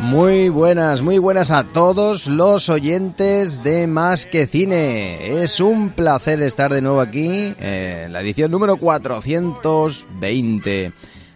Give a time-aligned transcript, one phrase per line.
[0.00, 5.42] Muy buenas, muy buenas a todos los oyentes de Más que Cine.
[5.42, 10.92] Es un placer estar de nuevo aquí en la edición número 420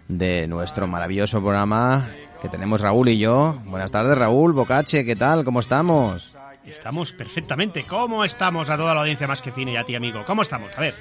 [0.07, 2.09] de nuestro maravilloso programa
[2.41, 3.59] que tenemos Raúl y yo.
[3.65, 5.45] Buenas tardes Raúl, Bocache, ¿qué tal?
[5.45, 6.35] ¿Cómo estamos?
[6.65, 7.83] Estamos perfectamente.
[7.83, 10.23] ¿Cómo estamos a toda la audiencia más que cine y a ti, amigo?
[10.25, 10.75] ¿Cómo estamos?
[10.77, 10.95] A ver.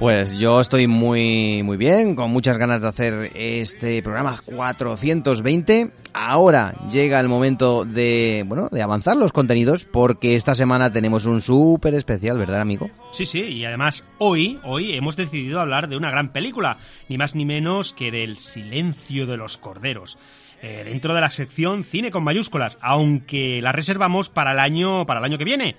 [0.00, 5.92] Pues yo estoy muy muy bien, con muchas ganas de hacer este programa 420.
[6.14, 11.42] Ahora llega el momento de, bueno, de avanzar los contenidos porque esta semana tenemos un
[11.42, 12.88] súper especial, ¿verdad, amigo?
[13.12, 16.78] Sí, sí, y además hoy, hoy hemos decidido hablar de una gran película,
[17.10, 20.16] ni más ni menos que del Silencio de los Corderos.
[20.62, 25.20] eh, dentro de la sección cine con mayúsculas, aunque la reservamos para el año, para
[25.20, 25.76] el año que viene.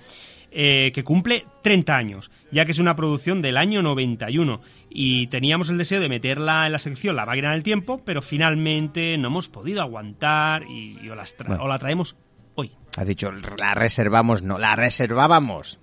[0.54, 5.68] Eh, que cumple 30 años, ya que es una producción del año 91 y teníamos
[5.70, 9.48] el deseo de meterla en la sección La máquina del tiempo, pero finalmente no hemos
[9.48, 11.62] podido aguantar y, y os, las tra- Bueno.
[11.64, 12.16] os la traemos
[12.54, 12.72] hoy.
[12.96, 15.78] Has dicho, la reservamos, no, la reservábamos.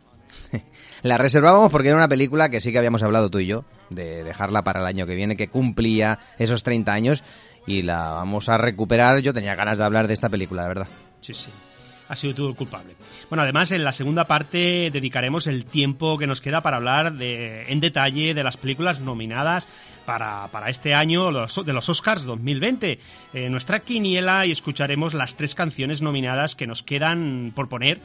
[1.01, 4.23] la reservábamos porque era una película que sí que habíamos hablado tú y yo, de
[4.23, 7.23] dejarla para el año que viene, que cumplía esos 30 años
[7.65, 9.19] y la vamos a recuperar.
[9.19, 10.87] Yo tenía ganas de hablar de esta película, de verdad.
[11.21, 11.49] Sí, sí.
[12.09, 12.95] Ha sido tú el culpable.
[13.29, 17.71] Bueno, además en la segunda parte dedicaremos el tiempo que nos queda para hablar de,
[17.71, 19.67] en detalle de las películas nominadas
[20.05, 22.97] para, para este año los- de los Oscars 2020.
[23.35, 27.99] Eh, nuestra quiniela y escucharemos las tres canciones nominadas que nos quedan por poner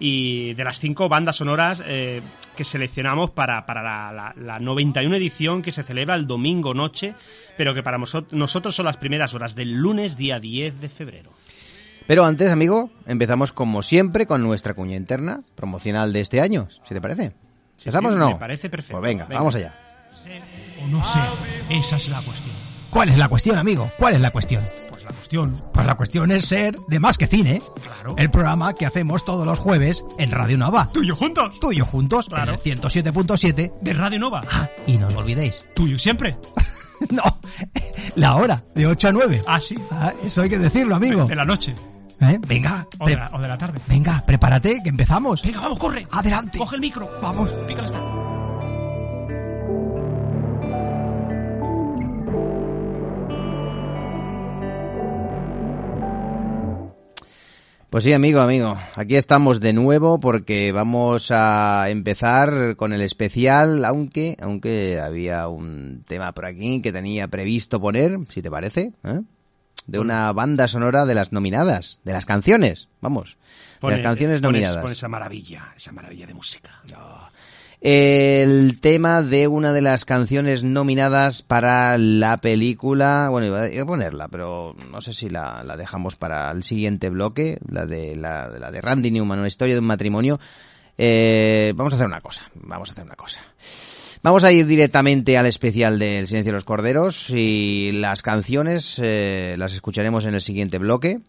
[0.00, 2.22] y de las cinco bandas sonoras eh,
[2.56, 7.14] que seleccionamos para, para la, la- la 91 edición que se celebra el domingo noche,
[7.56, 11.32] pero que para nosot- nosotros son las primeras horas del lunes día 10 de febrero.
[12.08, 16.94] Pero antes, amigo, empezamos como siempre con nuestra cuña interna promocional de este año, si
[16.94, 17.34] te parece.
[17.76, 18.28] Sí, ¿Empezamos sí, o no?
[18.30, 18.98] me parece perfecto.
[18.98, 19.38] Pues venga, Venga.
[19.38, 19.74] vamos allá.
[20.82, 21.18] O no sé,
[21.70, 22.56] esa es la cuestión.
[22.90, 23.90] ¿Cuál es la cuestión, amigo?
[23.98, 24.64] ¿Cuál es la cuestión?
[24.90, 28.14] Pues la cuestión, Pues la cuestión es ser de Más que Cine, claro.
[28.16, 30.88] el programa que hacemos todos los jueves en Radio Nova.
[30.92, 31.60] tuyo juntos.
[31.60, 32.52] Tú y yo juntos, Claro.
[32.64, 33.72] en el 107.7.
[33.82, 34.42] De Radio Nova.
[34.50, 35.66] Ah, y no os olvidéis.
[35.74, 36.38] Tuyo siempre.
[37.10, 37.22] no,
[38.16, 39.42] la hora, de 8 a 9.
[39.46, 39.74] Ah, sí.
[39.90, 41.26] Ah, eso hay que decirlo, amigo.
[41.26, 41.74] De la noche.
[42.20, 42.38] ¿Eh?
[42.46, 43.78] Venga, O de, la, o de la tarde.
[43.88, 45.42] venga, prepárate, que empezamos.
[45.42, 46.06] Venga, vamos, corre.
[46.10, 46.58] Adelante.
[46.58, 47.08] Coge el micro.
[47.22, 47.50] Vamos.
[47.66, 48.00] Pícale esta.
[57.90, 58.76] Pues sí, amigo, amigo.
[58.96, 66.04] Aquí estamos de nuevo porque vamos a empezar con el especial, aunque, aunque había un
[66.06, 69.20] tema por aquí que tenía previsto poner, si te parece, ¿eh?
[69.88, 73.38] De una banda sonora de las nominadas, de las canciones, vamos,
[73.82, 74.82] de las canciones nominadas.
[74.82, 76.70] Pon esa maravilla, esa maravilla de música.
[77.80, 84.28] El tema de una de las canciones nominadas para la película, bueno, iba a ponerla,
[84.28, 88.58] pero no sé si la, la dejamos para el siguiente bloque, la de la, de
[88.58, 90.38] la de Randy Newman, una historia de un matrimonio.
[90.98, 93.40] Eh, vamos a hacer una cosa, vamos a hacer una cosa.
[94.22, 99.54] Vamos a ir directamente al especial del Silencio de los Corderos y las canciones eh,
[99.58, 101.20] las escucharemos en el siguiente bloque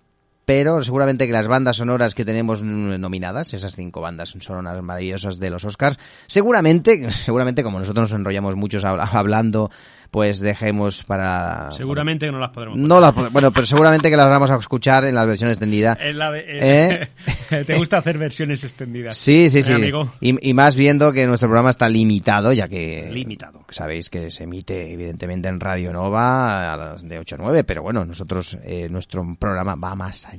[0.50, 5.51] pero seguramente que las bandas sonoras que tenemos nominadas, esas cinco bandas sonoras maravillosas de
[5.51, 9.69] los Oscars, seguramente, seguramente como nosotros nos enrollamos muchos hablando
[10.12, 11.72] pues dejemos para...
[11.72, 15.06] Seguramente que no las podremos No las Bueno, pero seguramente que las vamos a escuchar
[15.06, 15.98] en la versión extendida.
[16.01, 17.07] ¿Eh?
[17.66, 19.16] ¿Te gusta hacer versiones extendidas?
[19.16, 19.74] Sí, sí, sí.
[20.19, 23.10] Y, más viendo que nuestro programa está limitado, ya que...
[23.12, 23.63] Limitado.
[23.69, 27.84] Sabéis que se emite evidentemente en Radio Nova a las de 8 a 9, pero
[27.84, 30.38] bueno, nosotros, eh, nuestro programa va más allá.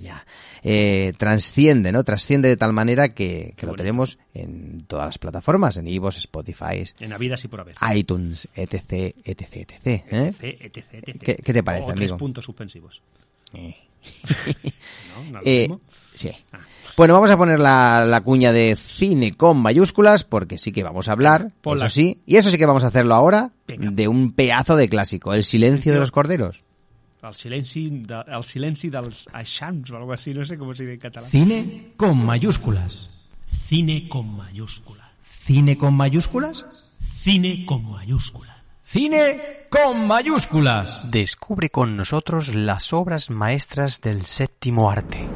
[0.63, 2.05] Eh, transciende, ¿no?
[2.05, 6.85] Trasciende de tal manera que, que lo tenemos en todas las plataformas, en Ivos, Spotify,
[6.99, 7.77] en Avidas y por haber.
[7.95, 9.87] iTunes, etc, etc, etc.
[9.87, 10.35] ¿eh?
[11.45, 12.17] ¿Qué, te parece, o amigo?
[12.17, 13.01] puntos suspensivos.
[13.55, 13.77] Eh.
[15.33, 15.41] ¿No?
[15.45, 15.69] eh,
[16.15, 16.31] sí.
[16.53, 16.61] Ah.
[16.97, 21.09] Bueno, vamos a poner la, la, cuña de cine con mayúsculas, porque sí que vamos
[21.09, 24.77] a hablar, eso sí, y eso sí que vamos a hacerlo ahora, de un pedazo
[24.77, 26.63] de clásico, El silencio de los corderos.
[27.23, 31.01] El silenci, de, el silenci dels o algo así, no sé cómo se dice en
[31.01, 31.31] catalán.
[31.31, 33.11] Cine con mayúsculas.
[33.69, 35.13] Cine con mayúscula.
[35.23, 36.65] ¿Cine con mayúsculas?
[37.23, 38.63] Cine con mayúscula.
[38.85, 41.11] Cine con mayúsculas.
[41.11, 45.29] Descubre con nosotros las obras maestras del séptimo arte.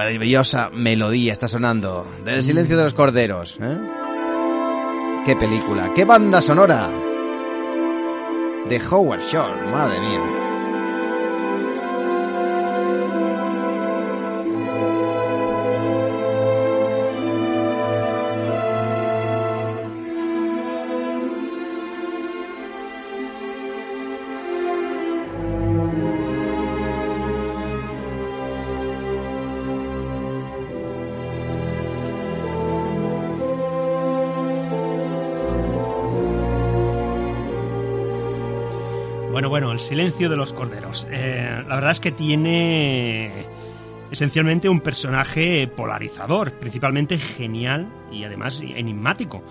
[0.00, 2.06] Maravillosa melodía está sonando.
[2.24, 3.58] Del silencio de los corderos.
[3.60, 3.78] ¿eh?
[5.26, 5.90] ¡Qué película!
[5.94, 6.88] ¡Qué banda sonora!
[8.66, 10.49] De Howard Shore, madre mía.
[39.80, 41.06] Silencio de los corderos.
[41.10, 43.44] Eh, la verdad es que tiene
[44.10, 49.42] esencialmente un personaje polarizador, principalmente genial y además enigmático.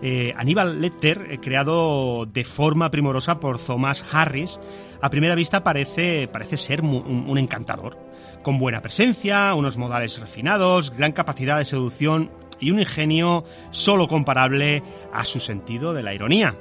[0.00, 4.60] Eh, Aníbal Lecter, eh, creado de forma primorosa por Thomas Harris,
[5.00, 7.96] a primera vista parece, parece ser un, encantador,
[8.42, 14.82] con buena presencia, unos modales refinados, gran capacidad de seducción y un ingenio solo comparable
[15.12, 16.54] a su sentido de la ironía.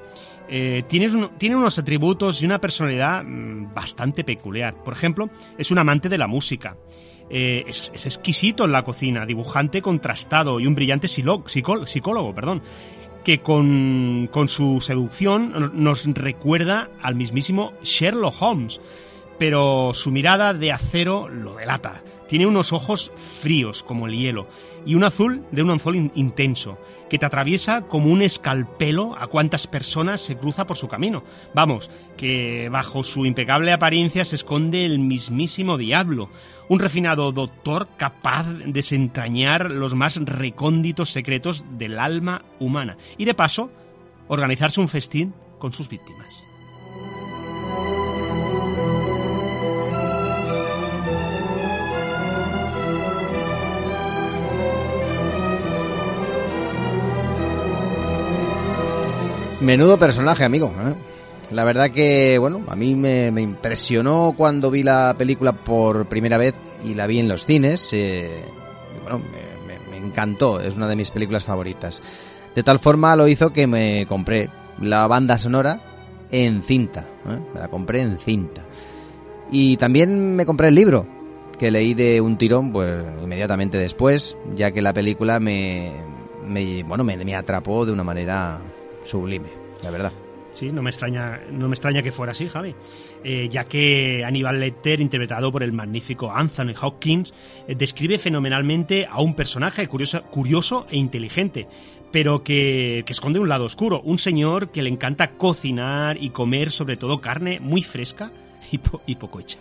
[0.50, 1.08] Eh, tiene,
[1.56, 4.76] unos atributos y una personalidad mm, bastante peculiar.
[4.84, 6.78] Por ejemplo, es un amante de la música.
[7.30, 12.62] Eh, es, exquisito en la cocina, dibujante contrastado y un brillante psicólogo, perdón,
[13.26, 18.80] que con, con su seducción nos recuerda al mismísimo Sherlock Holmes,
[19.38, 22.02] pero su mirada de acero lo delata.
[22.30, 23.12] Tiene unos ojos
[23.42, 24.48] fríos como el hielo
[24.86, 26.78] y un azul de un azul intenso
[27.10, 31.24] que te atraviesa como un escalpelo a cuantas personas se cruza por su camino.
[31.54, 36.30] Vamos, que bajo su impecable apariencia se esconde el mismísimo diablo,
[36.70, 43.34] un refinado doctor capaz de desentrañar los más recónditos secretos del alma humana y de
[43.34, 43.72] paso
[44.28, 46.47] organizarse un festín con sus víctimas.
[59.60, 60.72] Menudo personaje, amigo.
[60.80, 60.94] ¿eh?
[61.50, 66.54] La verdad que, bueno, a mí me, impresionó cuando vi la película por primera vez
[66.86, 67.90] y la vi en los cines.
[67.92, 68.44] Eh,
[69.02, 69.20] bueno,
[69.90, 72.04] me, encantó, es una de mis películas favoritas.
[72.54, 74.50] De tal forma lo hizo que me compré
[74.80, 75.82] la banda sonora
[76.30, 77.08] en cinta.
[77.28, 77.40] ¿eh?
[77.56, 78.64] La compré en cinta.
[79.52, 81.08] Y también me compré el libro,
[81.58, 85.94] que leí de un tirón, pues inmediatamente después, ya que la película me,
[86.46, 88.62] me bueno, me atrapó de una manera
[89.08, 89.50] sublime,
[89.84, 90.12] la verdad.
[90.52, 92.74] Sí, no me extraña, no me extraña que fuera así, Javi.
[93.24, 97.34] Eh, ya que Aníbal Lecter, interpretado por el magnífico Anthony Hopkins,
[97.68, 101.68] eh, describe fenomenalmente a un personaje curioso, curioso e inteligente,
[102.12, 104.02] pero que, que esconde un lado oscuro.
[104.02, 108.32] Un señor que le encanta cocinar y comer sobre todo carne muy fresca
[108.72, 109.60] y, y poco hecha.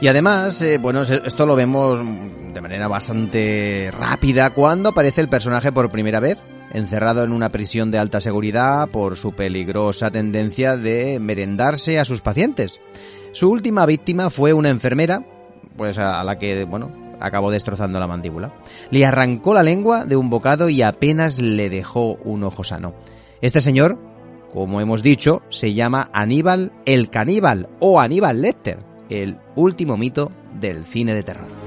[0.00, 1.98] Y además, eh, bueno, esto lo vemos
[2.54, 6.38] de manera bastante rápida cuando aparece el personaje por primera vez,
[6.72, 12.20] encerrado en una prisión de alta seguridad por su peligrosa tendencia de merendarse a sus
[12.20, 12.80] pacientes.
[13.32, 15.26] Su última víctima fue una enfermera,
[15.76, 18.54] pues a a la que, bueno, acabó destrozando la mandíbula.
[18.90, 22.94] Le arrancó la lengua de un bocado y apenas le dejó un ojo sano.
[23.40, 23.98] Este señor,
[24.52, 30.84] como hemos dicho, se llama Aníbal el Caníbal o Aníbal Lecter, el último mito del
[30.84, 31.57] cine de terror.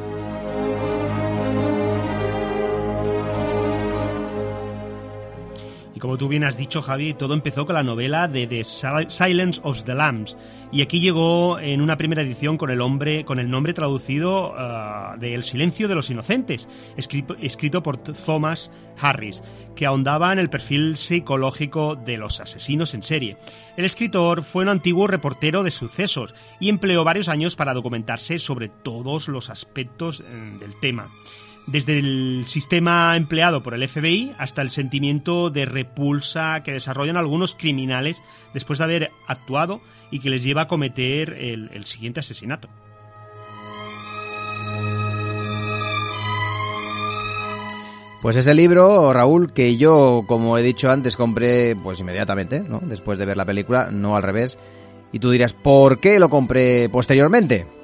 [6.02, 9.62] Como tú bien has dicho, Javi, todo empezó con la novela de The Sil- Silence
[9.64, 10.36] of the Lambs.
[10.72, 15.16] Y aquí llegó en una primera edición con el, hombre, con el nombre traducido ah,
[15.20, 16.68] de El silencio de los inocentes,
[16.98, 19.44] escrito, por Thomas Harris,
[19.76, 23.38] que ahondaba en el perfil psicológico de los asesinos en serie.
[23.78, 28.70] El escritor fue un antiguo reportero de sucesos y empleó varios años para documentarse sobre
[28.70, 31.12] todos los aspectos eh, del tema
[31.68, 37.56] desde el sistema empleado por el FBI hasta el sentimiento de repulsa que desarrollan algunos
[37.56, 38.22] criminales
[38.54, 42.68] después de haber actuado y que les lleva a cometer el, siguiente asesinato.
[48.22, 52.80] Pues ese libro, Raúl, que yo, como he dicho antes, compré pues inmediatamente, ¿no?
[52.84, 54.60] Después de ver la película, no al revés.
[55.12, 57.81] Y tú dirás, ¿por qué lo compré posteriormente?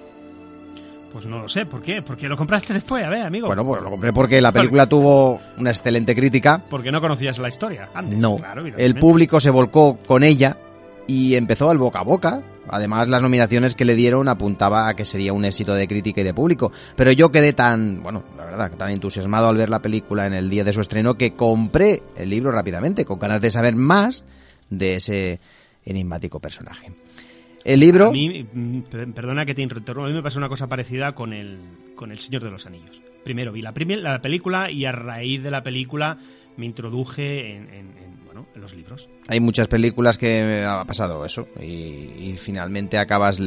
[1.11, 2.01] Pues no lo sé, ¿por qué?
[2.01, 3.03] ¿Por qué lo compraste después?
[3.03, 3.47] A ver, amigo.
[3.47, 6.63] Bueno, pues lo compré porque la película tuvo una excelente crítica.
[6.69, 8.17] Porque no conocías la historia antes.
[8.17, 10.57] No, Claro, el público se volcó con ella
[11.07, 12.43] y empezó al boca a boca.
[12.69, 16.23] Además, las nominaciones que le dieron apuntaba a que sería un éxito de crítica y
[16.25, 16.73] de público.
[16.97, 20.49] Pero yo quedé tan, bueno, la verdad, tan entusiasmado al ver la película en el
[20.49, 24.25] día de su estreno que compré el libro rápidamente, con ganas de saber más
[24.69, 25.39] de ese
[25.85, 26.91] enigmático personaje.
[27.63, 28.07] El libro...
[28.07, 31.13] A mí, mm, per- perdona que te interrumpa, a mí me pasó una cosa parecida
[31.13, 31.57] con el,
[31.95, 33.01] con el Señor de los Anillos.
[33.23, 36.17] Primero vi la, la película y a raíz de la película
[36.55, 37.97] me introduje en- en,
[39.27, 43.39] Hay muchas películas que ha pasado eso y, finalmente acabas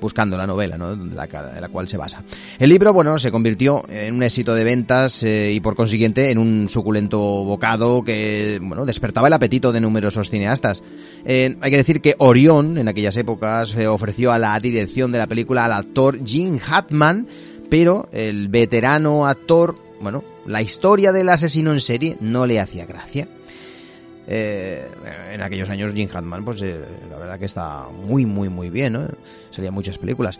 [0.00, 0.94] buscando la novela, ¿no?
[0.94, 2.22] La, la cual se basa.
[2.58, 6.38] El libro, bueno, se convirtió en un éxito de ventas eh, y por consiguiente en
[6.38, 10.82] un suculento bocado que, bueno, despertaba el apetito de numerosos cineastas.
[11.24, 15.18] Eh, hay que decir que Orión, en aquellas épocas, eh, ofreció a la dirección de
[15.18, 17.26] la película al actor Gene Hackman,
[17.68, 23.28] pero el veterano actor, bueno, la historia del asesino en serie no le hacía gracia.
[24.28, 24.84] Eh,
[25.32, 28.94] en aquellos años Jim Hackman, pues eh, la verdad que está muy, muy, muy bien,
[28.94, 29.06] ¿no?
[29.50, 30.38] Salían muchas películas.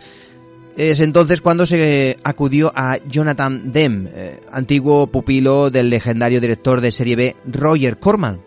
[0.75, 6.91] Es entonces cuando se acudió a Jonathan Demme, eh, antiguo pupilo del legendario director de
[6.91, 8.41] serie B Roger Corman.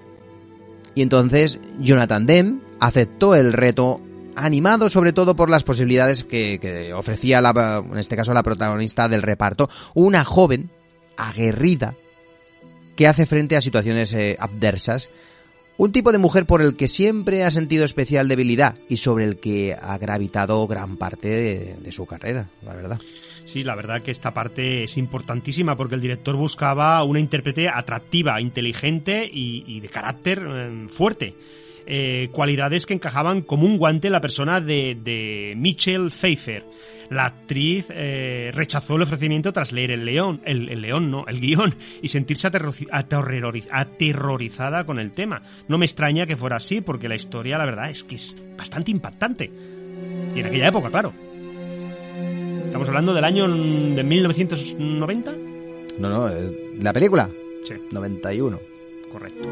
[0.94, 4.00] Y entonces Jonathan Demme aceptó el reto,
[4.36, 9.08] animado sobre todo por las posibilidades que, que ofrecía, la, en este caso, la protagonista
[9.08, 10.70] del reparto, una joven
[11.16, 11.94] aguerrida
[12.94, 15.08] que hace frente a situaciones eh, adversas
[15.80, 19.40] un tipo de mujer por el que siempre ha sentido especial debilidad y sobre el
[19.40, 23.00] que ha gravitado gran parte de, su carrera, la verdad.
[23.46, 28.42] Sí, la verdad que esta parte es importantísima porque el director buscaba una intérprete atractiva,
[28.42, 31.34] inteligente y, de carácter eh, fuerte.
[31.86, 36.62] Eh, cualidades que encajaban como un guante en la persona de, de Michelle Pfeiffer.
[37.10, 41.40] La actriz eh, rechazó el ofrecimiento tras leer el león, el, el león, no, el
[41.40, 45.42] guion, y sentirse aterroriz- aterroriz- aterrorizada con el tema.
[45.68, 48.92] No me extraña que fuera así, porque la historia, la verdad, es que es bastante
[48.92, 49.50] impactante.
[50.34, 51.12] Y en aquella época, claro.
[52.66, 55.32] Estamos hablando del año de 1990.
[55.98, 57.28] No, no, es- la película,
[57.64, 58.58] Sí, 91.
[59.12, 59.48] correcto.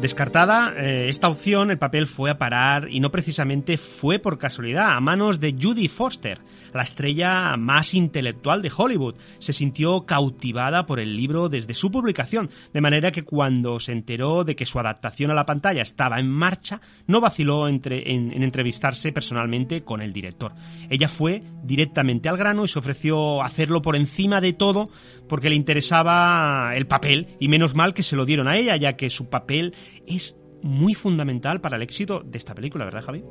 [0.00, 4.92] Descartada eh, esta opción, el papel fue a parar, y no precisamente fue por casualidad,
[4.96, 6.38] a manos de Judy Foster,
[6.72, 9.16] la estrella más intelectual de Hollywood.
[9.40, 14.42] Se sintió cautivada por el libro desde su publicación, de manera que cuando se enteró
[14.44, 18.42] de que su adaptación a la pantalla estaba en marcha, no vaciló entre- en, en
[18.42, 20.52] entrevistarse personalmente con el director.
[20.88, 24.88] Ella fue directamente al grano y se ofreció hacerlo por encima de todo
[25.30, 28.96] porque le interesaba el papel y menos mal que se lo dieron a ella, ya
[28.96, 33.22] que su papel es muy fundamental para el éxito de esta película, ¿verdad, Javi?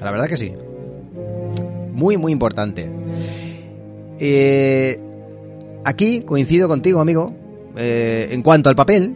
[0.00, 0.52] La verdad que sí.
[1.92, 2.90] Muy, muy importante.
[4.18, 5.00] Eh,
[5.84, 7.32] aquí coincido contigo, amigo.
[7.76, 9.14] Eh, en cuanto al papel,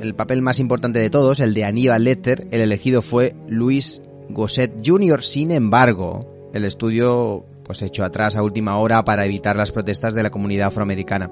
[0.00, 4.84] el papel más importante de todos, el de Aníbal Lecter, el elegido fue Luis Gosset
[4.84, 5.22] Jr.
[5.22, 10.22] Sin embargo, el estudio pues echó atrás a última hora para evitar las protestas de
[10.22, 11.30] la comunidad afroamericana.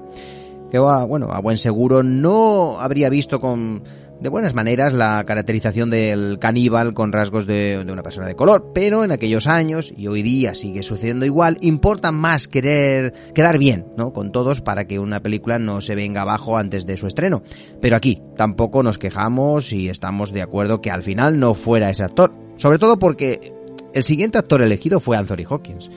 [0.69, 3.81] Que bueno, a buen seguro no habría visto con
[4.19, 9.03] de buenas maneras la caracterización del caníbal con rasgos de, una persona de color, pero
[9.03, 14.13] en aquellos años, y hoy día sigue sucediendo igual, importa más querer quedar bien, ¿no?
[14.13, 17.43] Con todos para que una película no se venga abajo antes de su estreno.
[17.81, 22.03] Pero aquí tampoco nos quejamos y estamos de acuerdo que al final no fuera ese
[22.03, 22.31] actor.
[22.57, 23.53] Sobre todo porque
[23.93, 25.89] el siguiente actor elegido fue Anthony Hawkins.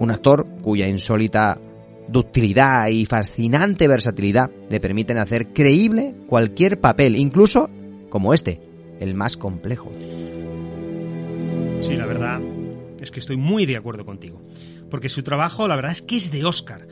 [0.00, 1.58] Un actor cuya insólita
[2.08, 7.70] ductilidad y fascinante versatilidad le permiten hacer creíble cualquier papel, incluso
[8.08, 8.60] como este,
[8.98, 9.92] el más complejo.
[11.80, 12.40] Sí, la verdad
[13.00, 14.40] es que estoy muy de acuerdo contigo.
[14.90, 16.88] Porque su trabajo, la verdad es que es de Oscar,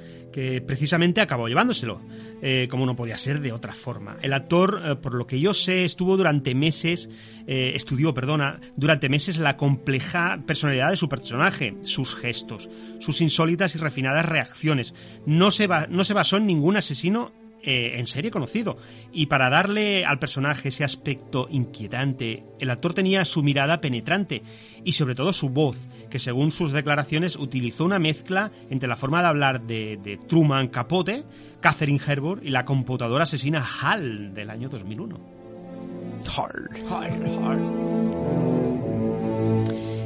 [0.66, 2.00] precisamente acabó llevándoselo.
[2.40, 4.16] Eh, como no podía ser de otra forma.
[4.23, 7.11] El actor, eh, por lo que yo sé, estuvo durante meses,
[7.49, 13.75] eh, estudió, perdona, durante meses la compleja personalidad de su personaje, sus gestos, sus insólitas
[13.75, 14.95] y refinadas reacciones.
[15.26, 17.33] No se, no se basó en ningún asesino
[17.68, 18.76] en serie conocido.
[19.12, 24.42] Y para darle al personaje ese aspecto inquietante, el actor tenía su mirada penetrante
[24.84, 25.76] y sobre todo su voz,
[26.08, 31.25] que según sus declaraciones utilizó una mezcla entre la forma de hablar de, Truman Capote,
[31.60, 35.20] Catherine Herbert y la computadora asesina HAL del año 2001.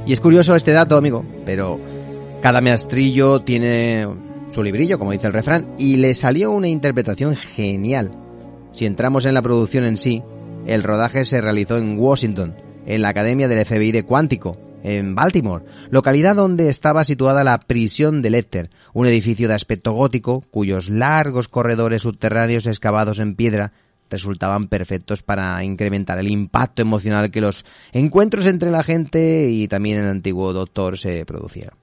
[0.05, 1.79] Y es curioso este dato, amigo, pero
[2.43, 4.07] cada meastrillo tiene
[4.53, 8.11] su librillo, como dice el refrán, y le salió una interpretación genial.
[8.73, 10.23] Si entramos en la producción en sí,
[10.67, 12.55] el rodaje se realizó en Washington,
[12.87, 18.21] en la Academia del FBI de Cuántico, en Baltimore, localidad donde estaba situada la prisión
[18.21, 23.73] de Lecter, un edificio de aspecto gótico cuyos largos corredores subterráneos excavados en piedra
[24.11, 30.01] resultaban perfectos para incrementar el impacto emocional que los encuentros entre la gente y también
[30.01, 31.79] el antiguo doctor se producieron.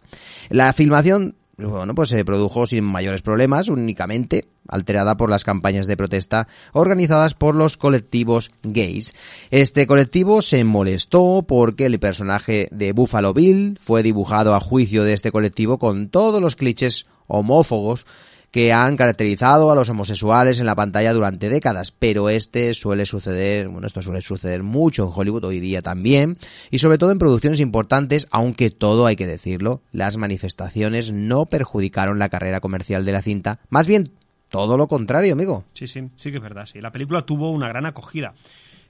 [0.49, 1.35] La filmación
[1.67, 7.33] bueno, pues se produjo sin mayores problemas, únicamente alterada por las campañas de protesta organizadas
[7.33, 9.13] por los colectivos gays.
[9.49, 15.13] Este colectivo se molestó porque el personaje de Buffalo Bill fue dibujado a juicio de
[15.13, 18.05] este colectivo con todos los clichés homófobos
[18.51, 23.67] que han caracterizado a los homosexuales en la pantalla durante décadas, pero este suele suceder,
[23.67, 26.37] bueno, esto suele suceder mucho en Hollywood hoy día también,
[26.71, 32.19] y sobre todo en producciones importantes, aunque todo hay que decirlo, las manifestaciones no perjudicaron
[32.19, 34.11] la carrera comercial de la cinta, más bien
[34.49, 35.63] todo lo contrario, amigo.
[35.73, 36.81] Sí, sí, sí que es verdad, sí.
[36.81, 38.33] La película tuvo una gran acogida.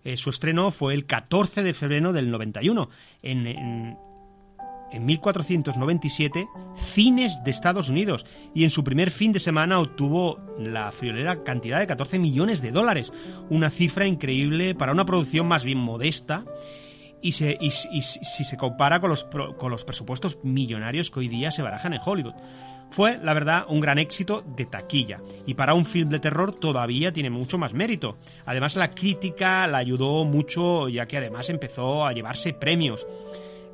[0.04, 2.90] Eh, su estreno fue el 14 de febrero del 91
[3.22, 3.98] en, en,
[4.92, 6.48] en 1497
[6.94, 11.80] cines de Estados Unidos y en su primer fin de semana obtuvo la friolera cantidad
[11.80, 13.12] de 14 millones de dólares,
[13.50, 16.46] una cifra increíble para una producción más bien modesta
[17.22, 21.94] y, si se compara con los, con los presupuestos millonarios que hoy día se barajan
[21.94, 22.34] en Hollywood.
[22.90, 27.12] Fue, la verdad, un gran éxito de taquilla y para un film de terror todavía
[27.12, 28.18] tiene mucho más mérito.
[28.46, 33.06] Además la crítica la ayudó mucho ya que además empezó a llevarse premios.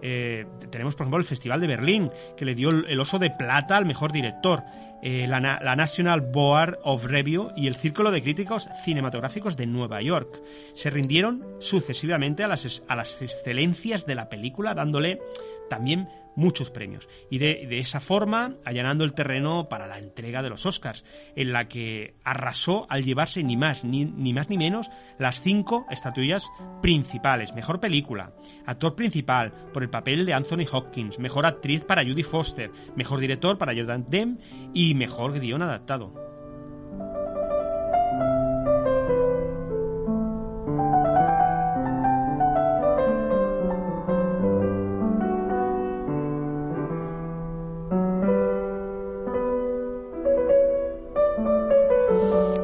[0.02, 3.78] Eh, tenemos, por ejemplo, el Festival de Berlín, que le dio el oso de plata
[3.78, 4.64] al mejor director,
[5.08, 5.40] eh, la,
[5.76, 10.42] National Board of Review y el Círculo de Críticos Cinematográficos de Nueva York.
[10.74, 15.22] Se rindieron sucesivamente a las, a las excelencias de la película, dándole
[15.70, 17.08] también muchos premios.
[17.30, 21.04] Y de, esa forma, allanando el terreno para la entrega de los Oscars,
[21.36, 25.86] en la que arrasó al llevarse ni más ni, ni más ni menos las cinco
[25.90, 26.46] estatuillas
[26.82, 27.54] principales.
[27.54, 28.34] Mejor película,
[28.66, 33.58] actor principal por el papel de Anthony Hopkins, mejor actriz para Judy Foster, mejor director
[33.58, 34.38] para Jordan Dem
[34.74, 36.25] y mejor guion adaptado.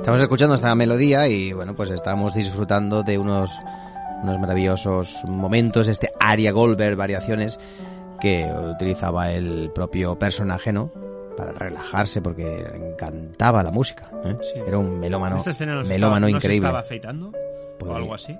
[0.01, 3.51] Estamos escuchando esta melodía y bueno, pues estamos disfrutando de unos,
[4.23, 7.59] unos maravillosos momentos, este Aria Goldberg variaciones
[8.19, 10.91] que utilizaba el propio personaje, ¿no?
[11.37, 14.09] Para relajarse porque le encantaba la música.
[14.25, 14.35] ¿eh?
[14.65, 15.37] Era un melómano,
[15.85, 16.69] melómano increíble.
[16.69, 17.31] estaba afeitando
[17.85, 18.35] o algo así?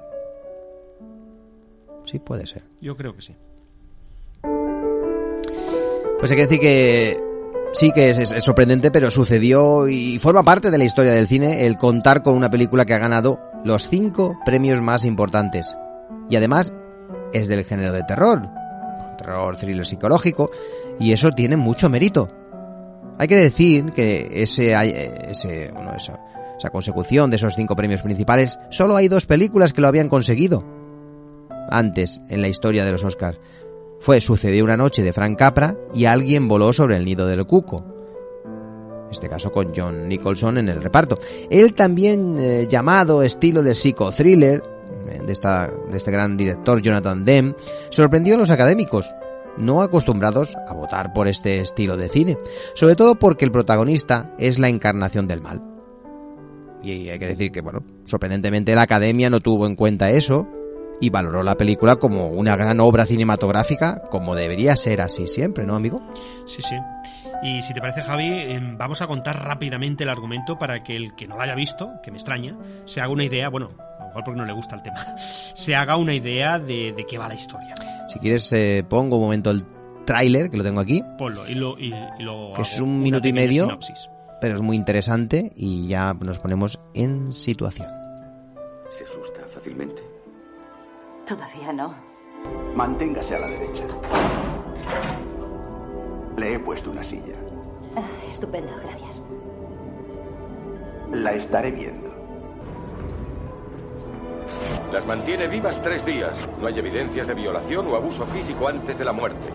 [2.06, 2.64] Sí, puede ser.
[2.82, 3.36] Yo creo que sí.
[6.20, 7.31] Pues hay que decir que
[7.74, 11.78] sí que es, sorprendente, pero sucedió y forma parte de la historia del cine el
[11.78, 15.76] contar con una película que ha ganado los cinco premios más importantes.
[16.30, 16.74] Y además
[17.34, 18.50] es del género de terror.
[19.18, 20.52] terror thriller psicológico,
[21.00, 22.30] y eso tiene mucho mérito.
[23.18, 24.74] Hay que decir que ese,
[25.30, 26.20] ese bueno, esa,
[26.58, 30.64] esa consecución de esos cinco premios principales, solo hay dos películas que lo habían conseguido
[31.70, 33.40] antes en la historia de los Oscars.
[34.02, 37.86] Fue Sucedió una noche de Frank Capra y Alguien voló sobre el nido del cuco.
[39.06, 41.20] En este caso con John Nicholson en el reparto.
[41.52, 44.64] El también eh, llamado estilo de psicothriller
[45.08, 47.56] eh, de, esta, de este gran director Jonathan Demme
[47.92, 49.14] sorprendió a los académicos,
[49.58, 52.40] no acostumbrados a votar por este estilo de cine,
[52.74, 55.62] sobre todo porque el protagonista es la encarnación del mal.
[56.82, 60.48] Y hay que decir que, bueno, sorprendentemente la academia no tuvo en cuenta eso
[61.02, 65.76] y valoró la película como una gran obra cinematográfica, como debería ser así siempre, ¿no,
[65.76, 66.02] amigo?
[66.46, 66.76] Sí, sí.
[67.44, 71.16] Y si te parece, Javi, em, vamos a contar rápidamente el argumento para que el
[71.16, 74.08] que no lo haya visto, que me extraña, se haga una idea, bueno, a lo
[74.10, 75.18] mejor porque no le gusta el tema,
[75.56, 77.74] se haga una idea de, qué va la historia.
[78.08, 79.66] Si quieres, eh, pongo un momento el
[80.06, 81.04] tráiler, que lo tengo aquí.
[81.18, 81.92] Ponlo, y lo, y,
[82.56, 83.80] Que es un minuto y medio,
[84.40, 87.88] pero es muy interesante y ya nos ponemos en situación.
[88.92, 90.11] ¿Se asusta fácilmente?
[91.32, 91.94] Todavía no.
[92.76, 93.86] Manténgase a la derecha.
[96.36, 97.36] Le he puesto una silla.
[97.96, 99.24] Ah, estupendo, gracias.
[101.14, 102.10] La estaré viendo.
[104.92, 106.38] Las mantiene vivas tres días.
[106.60, 109.54] No hay evidencias de violación o abuso físico antes de la muerte.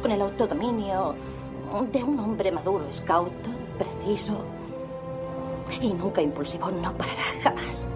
[0.00, 1.14] Con el autodominio
[1.92, 3.30] de un hombre maduro, scout,
[3.76, 4.42] preciso,
[5.80, 7.86] y nunca impulsivo no parará jamás.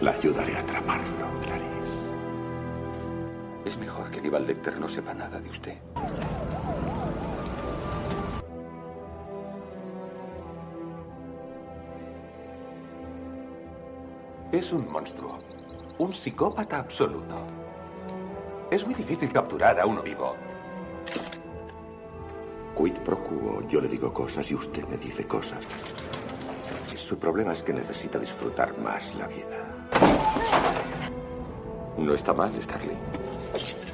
[0.00, 1.04] La ayudaré a atraparlo,
[1.44, 1.72] Clarice.
[3.64, 5.78] Es mejor que Aníbal Lecter no sepa nada de usted.
[14.50, 15.38] Es un monstruo.
[15.98, 17.61] Un psicópata absoluto.
[18.72, 20.34] Es muy difícil capturar a uno vivo.
[22.74, 25.62] Quid pro quo, yo le digo cosas y usted me dice cosas.
[26.96, 29.86] Su problema es que necesita disfrutar más la vida.
[31.98, 32.96] No está mal, Starling.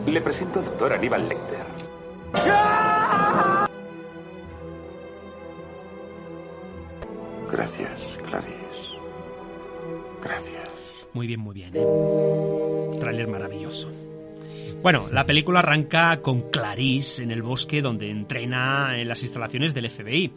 [0.06, 1.66] Le presento al doctor Aníbal Lecter.
[7.50, 8.96] Gracias, Clarice.
[10.22, 10.70] Gracias.
[11.14, 11.72] Muy bien, muy bien.
[11.74, 12.96] ¿eh?
[13.00, 13.88] Trailer maravilloso.
[14.80, 19.90] Bueno, la película arranca con Clarice en el bosque donde entrena en las instalaciones del
[19.90, 20.32] FBI.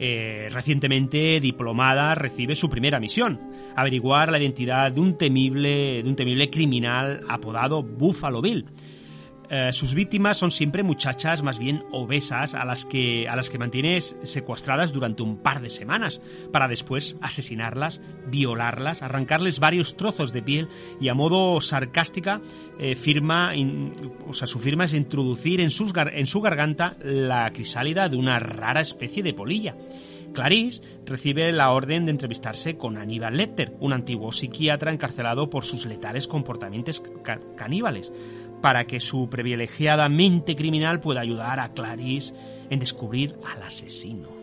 [0.00, 3.40] Eh, recientemente diplomada recibe su primera misión,
[3.76, 8.66] averiguar la identidad de un temible, de un temible criminal apodado Buffalo Bill.
[9.50, 13.58] Eh, sus víctimas son siempre muchachas más bien obesas a las que a las que
[13.58, 16.20] mantienes secuestradas durante un par de semanas
[16.52, 20.68] para después asesinarlas, violarlas, arrancarles varios trozos de piel
[21.00, 22.42] y a modo sarcástica
[22.78, 23.52] eh, firma,
[24.26, 25.70] o sea, su firma es introducir en,
[26.12, 29.74] en su garganta la crisálida de una rara especie de polilla.
[30.34, 35.86] Clarice recibe la orden de entrevistarse con Aníbal Lecter, un antiguo psiquiatra encarcelado por sus
[35.86, 37.02] letales comportamientos
[37.56, 38.12] caníbales
[38.60, 42.34] para que su privilegiada mente criminal pueda ayudar a Clarice
[42.70, 44.38] en descubrir al asesino.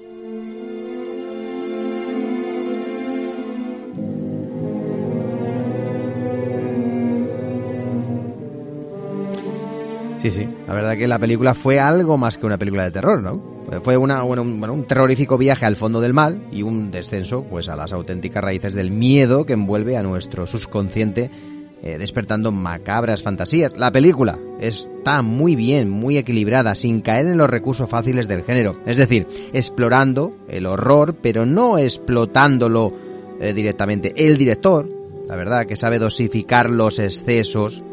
[10.26, 10.50] Sí, sí.
[10.66, 13.56] La verdad que la película fue algo más que una película de terror, ¿no?
[13.84, 17.76] Fue una, bueno, un, terrorífico viaje al fondo del mal y un descenso pues a
[17.76, 21.30] las auténticas raíces del miedo que envuelve a nuestro subconsciente
[21.84, 23.78] eh, despertando macabras fantasías.
[23.78, 28.80] La película está muy bien, muy equilibrada, sin caer en los recursos fáciles del género.
[28.86, 32.92] Es decir, explorando el horror, pero no explotándolo
[33.40, 34.14] eh, directamente.
[34.16, 34.90] El director,
[35.28, 37.84] la verdad, que sabe dosificar los excesos,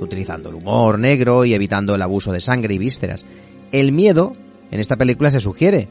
[0.00, 3.24] utilizando el humor negro y evitando el abuso de sangre y vísceras.
[3.70, 4.34] El miedo
[4.70, 5.88] en esta película se sugiere,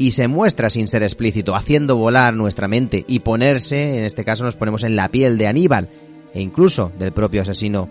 [0.00, 4.44] y se muestra sin ser explícito, haciendo volar nuestra mente y ponerse, en este caso
[4.44, 5.90] nos ponemos en la piel de Aníbal,
[6.32, 7.88] e incluso del propio asesino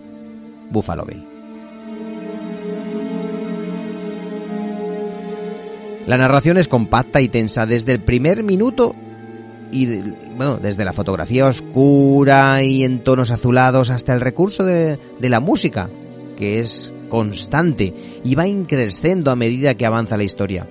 [0.70, 1.26] Buffalo Bill.
[6.06, 8.94] La narración es compacta y tensa desde el primer minuto
[9.70, 9.86] y
[10.36, 15.38] bueno, desde la fotografía oscura y en tonos azulados hasta el recurso de, de la
[15.38, 15.88] música,
[16.36, 20.66] que es constante y va increciendo a medida que avanza la historia.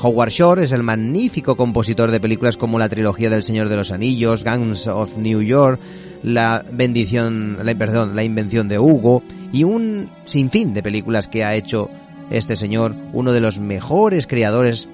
[0.00, 3.90] Howard Shore es el magnífico compositor de películas como la trilogía del Señor de los
[3.90, 5.80] Anillos, Gangs of New York,
[6.22, 11.54] la bendición, la, perdón, la invención de Hugo y un sinfín de películas que ha
[11.54, 11.90] hecho
[12.30, 14.88] este señor, uno de los mejores creadores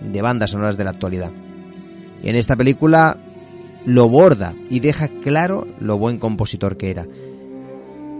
[0.00, 1.30] de bandas sonoras de la actualidad.
[2.22, 3.18] Y en esta película
[3.84, 7.06] lo borda y deja claro lo buen compositor que era.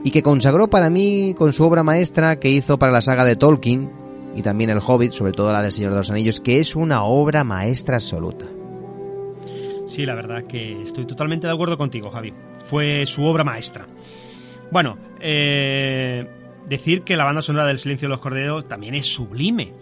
[0.03, 3.37] Y que consagró para mí con su obra maestra que hizo para la saga de
[3.37, 4.04] Tolkien,
[4.35, 7.05] y también El Hobbit, sobre todo la del Señor de los Anillos, que es una
[7.05, 8.47] obra maestra absoluta.
[9.87, 12.33] Sí, la verdad que estoy totalmente de acuerdo contigo, Javi.
[12.65, 13.87] Fue su obra maestra.
[14.71, 16.27] Bueno, eh,
[16.67, 19.73] decir que la banda sonora del Silencio de los Corderos también es sublime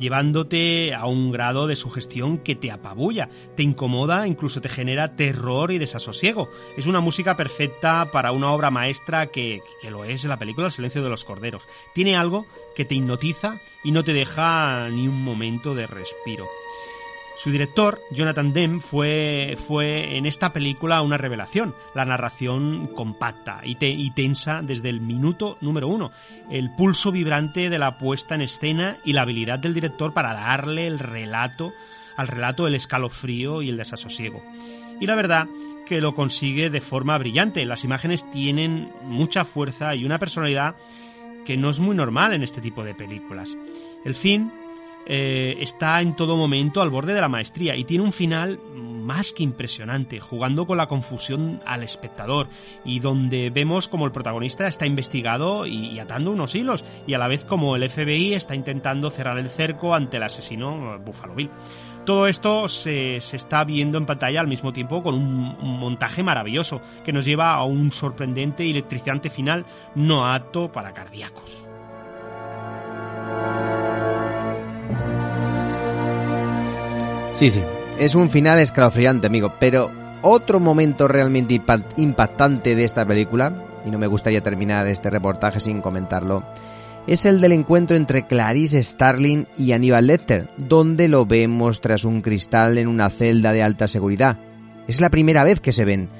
[0.00, 5.70] llevándote a un grado de sugestión que te apabulla, te incomoda, incluso te genera terror
[5.70, 6.50] y desasosiego.
[6.76, 10.72] Es una música perfecta para una obra maestra que, que lo es la película El
[10.72, 11.68] silencio de los corderos.
[11.94, 16.48] Tiene algo que te hipnotiza y no te deja ni un momento de respiro.
[17.42, 21.74] Su director, Jonathan Demme, fue, fue en esta película una revelación.
[21.94, 26.10] La narración compacta y, tensa desde el minuto número uno.
[26.50, 30.86] El pulso vibrante de la puesta en escena y la habilidad del director para darle
[30.86, 31.72] el relato,
[32.14, 34.42] al relato el escalofrío y el desasosiego.
[35.00, 35.48] Y la verdad
[35.86, 37.64] que lo consigue de forma brillante.
[37.64, 40.76] Las imágenes tienen mucha fuerza y una personalidad
[41.46, 43.48] que no es muy normal en este tipo de películas.
[44.04, 44.52] El fin
[45.06, 48.60] eh, está en todo momento al borde de la maestría y tiene un final
[49.00, 52.48] más que impresionante, jugando con la confusión al espectador
[52.84, 57.28] y donde vemos como el protagonista está investigado y, atando unos hilos y a la
[57.28, 61.50] vez como el FBI está intentando cerrar el cerco ante el asesino Buffalo Bill.
[62.06, 66.80] Todo esto se, está viendo en pantalla al mismo tiempo con un, un, montaje maravilloso
[67.04, 71.70] que nos lleva a un sorprendente y electrizante final no apto para cardíacos.
[77.32, 77.62] Sí, sí,
[77.98, 79.90] es un final escalofriante, amigo, pero
[80.22, 81.60] otro momento realmente
[81.96, 83.54] impactante de esta película,
[83.86, 86.44] y no me gustaría terminar este reportaje sin comentarlo,
[87.06, 92.20] es el del encuentro entre Clarice Starling y Aníbal Lecter, donde lo vemos tras un
[92.20, 94.38] cristal en una celda de alta seguridad.
[94.86, 96.10] Es la primera vez que se ven,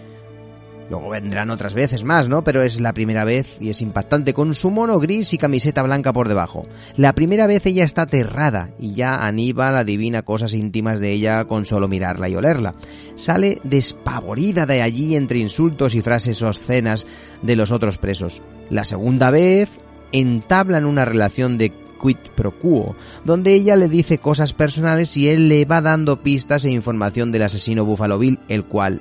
[0.91, 2.43] Luego vendrán otras veces más, ¿no?
[2.43, 6.13] Pero es la primera vez y es impactante con su mono gris y camiseta blanca
[6.13, 6.67] por debajo.
[6.97, 11.65] La primera vez ella está aterrada y ya Aníbal adivina cosas íntimas de ella con
[11.65, 12.75] solo mirarla y olerla.
[13.15, 17.07] Sale despavorida de allí entre insultos y frases obscenas
[17.41, 18.43] de los otros presos.
[18.69, 19.71] La segunda vez
[20.11, 21.73] entablan una relación de
[22.03, 26.65] quid pro quo, donde ella le dice cosas personales y él le va dando pistas
[26.65, 29.01] e información del asesino Buffalo Bill, el cual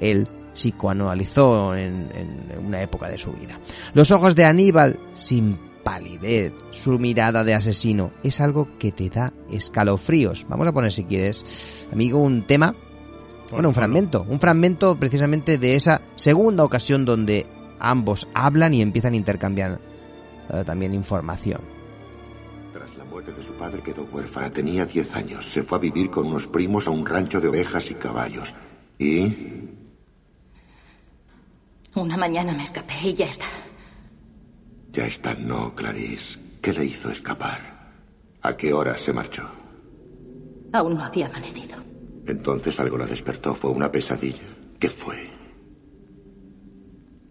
[0.00, 3.60] él psicoanalizó en, en una época de su vida.
[3.94, 9.32] Los ojos de Aníbal, sin palidez, su mirada de asesino, es algo que te da
[9.48, 10.44] escalofríos.
[10.48, 12.74] Vamos a poner, si quieres, amigo, un tema,
[13.52, 17.46] bueno, un fragmento, un fragmento precisamente de esa segunda ocasión donde
[17.78, 19.78] ambos hablan y empiezan a intercambiar
[20.52, 21.60] eh, también información.
[22.72, 26.10] Tras la muerte de su padre quedó huérfana, tenía 10 años, se fue a vivir
[26.10, 28.54] con unos primos a un rancho de ovejas y caballos.
[28.98, 29.75] ¿Y?
[31.96, 33.46] Una mañana me escapé y ya está.
[34.92, 36.38] Ya está, no, Clarice.
[36.60, 37.94] ¿Qué le hizo escapar?
[38.42, 39.48] ¿A qué hora se marchó?
[40.74, 41.76] Aún no había amanecido.
[42.26, 43.54] Entonces algo la despertó.
[43.54, 44.42] ¿Fue una pesadilla?
[44.78, 45.28] ¿Qué fue?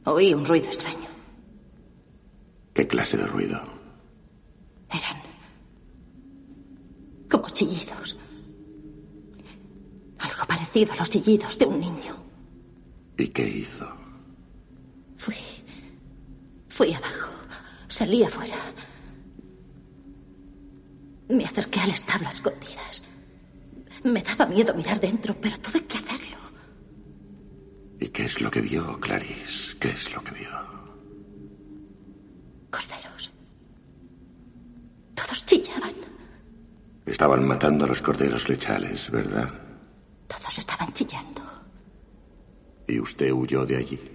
[0.06, 1.10] Oí un ruido extraño.
[2.74, 3.60] ¿Qué clase de ruido?
[4.90, 5.22] Eran
[7.30, 8.18] como chillidos.
[10.18, 12.16] Algo parecido a los chillidos de un niño.
[13.18, 14.05] ¿Y qué hizo?
[15.26, 15.44] Fui.
[16.70, 17.32] Fui abajo.
[17.88, 18.58] Salí afuera.
[21.30, 23.04] Me acerqué al establo a escondidas.
[24.04, 26.38] Me daba miedo mirar dentro, pero tuve que hacerlo.
[28.00, 29.76] ¿Y qué es lo que vio, Clarice?
[29.80, 30.52] ¿Qué es lo que vio?
[32.70, 33.32] Corderos.
[35.16, 35.96] Todos chillaban.
[37.08, 39.52] Estaban matando a los corderos lechales, ¿verdad?
[40.28, 41.42] Todos estaban chillando.
[42.88, 44.15] ¿Y usted huyó de allí?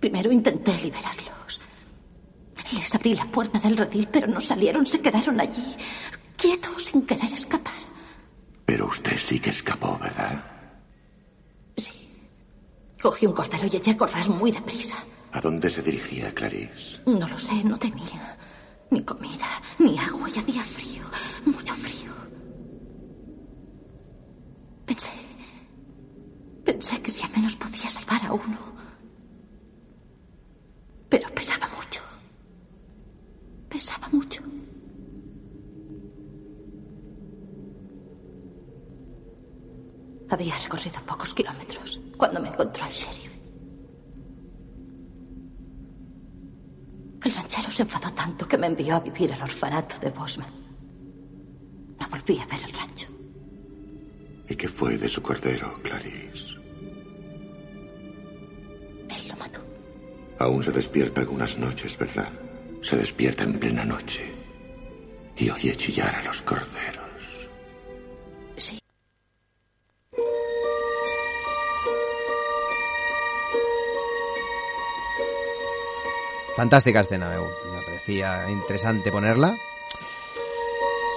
[0.00, 1.60] Primero intenté liberarlos.
[2.72, 5.64] Les abrí la puerta del redil, pero no salieron, se quedaron allí,
[6.36, 7.72] quietos, sin querer escapar.
[8.66, 10.44] Pero usted sí que escapó, ¿verdad?
[11.76, 11.92] Sí.
[13.00, 14.98] Cogí un cordero y eché a correr muy deprisa.
[15.32, 17.00] ¿A dónde se dirigía, Clarice?
[17.06, 18.36] No lo sé, no tenía
[18.90, 19.46] ni comida,
[19.78, 21.04] ni agua y hacía frío,
[21.44, 22.12] mucho frío.
[24.86, 25.12] Pensé.
[26.64, 28.58] Pensé que si al menos podía salvar a uno.
[31.08, 32.02] Pero pesaba mucho.
[33.68, 34.42] Pesaba mucho.
[40.38, 43.32] Había recorrido pocos kilómetros cuando me encontró el sheriff.
[47.24, 50.54] El ranchero se enfadó tanto que me envió a vivir al orfanato de Bosman.
[51.98, 53.08] No volví a ver el rancho.
[54.48, 56.54] ¿Y qué fue de su cordero, Clarice?
[59.10, 59.60] Él lo mató.
[60.38, 62.30] Aún se despierta algunas noches, ¿verdad?
[62.82, 64.32] Se despierta en plena noche
[65.36, 66.97] y oye chillar a los corderos.
[76.58, 79.54] Fantástica escena, me, me parecía interesante ponerla.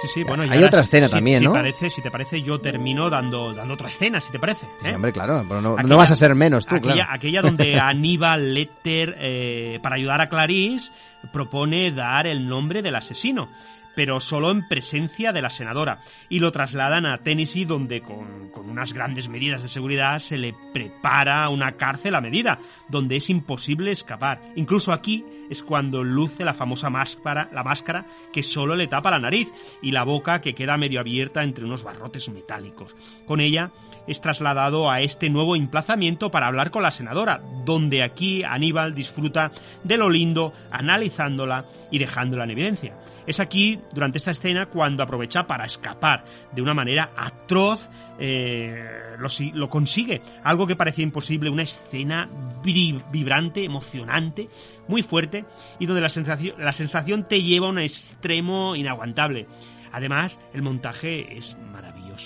[0.04, 1.54] Sí, sí, bueno, Hay otra escena si- también, si ¿no?
[1.54, 4.68] Parece, si te parece, yo termino dando, dando otra escena, si te parece.
[4.82, 4.96] Sí, ¿eh?
[4.96, 7.12] hombre, claro, pero no, vas a ser menos tú, aquella, claro.
[7.14, 10.92] aquella donde Aníbal Lecter, eh, para ayudar a Clarice,
[11.34, 13.50] propone dar el nombre del asesino,
[13.96, 16.00] pero solo en presencia de la senadora,
[16.30, 21.50] y lo trasladan a Tennessee, donde con, unas grandes medidas de seguridad se le prepara
[21.50, 24.42] una cárcel a medida, donde es imposible escapar.
[24.56, 29.20] Incluso aquí es cuando luce la famosa máscara, la máscara que solo le tapa la
[29.20, 29.52] nariz
[29.82, 32.96] y la boca que queda medio abierta entre unos barrotes metálicos.
[33.26, 33.72] Con ella
[34.08, 39.52] es trasladado a este nuevo emplazamiento para hablar con la senadora, donde aquí Aníbal disfruta
[39.84, 42.98] de lo lindo, analizándola y dejándola en evidencia.
[43.26, 49.28] Es aquí, durante esta escena, cuando aprovecha para escapar de una manera atroz, eh, lo,
[49.54, 50.22] lo consigue.
[50.44, 52.30] Algo que parecía imposible, una escena
[52.64, 54.50] vibrante, emocionante,
[54.88, 55.46] muy fuerte,
[55.80, 59.48] y donde la sensación, la sensación te lleva a un extremo inaguantable.
[59.92, 61.58] Además, el montaje es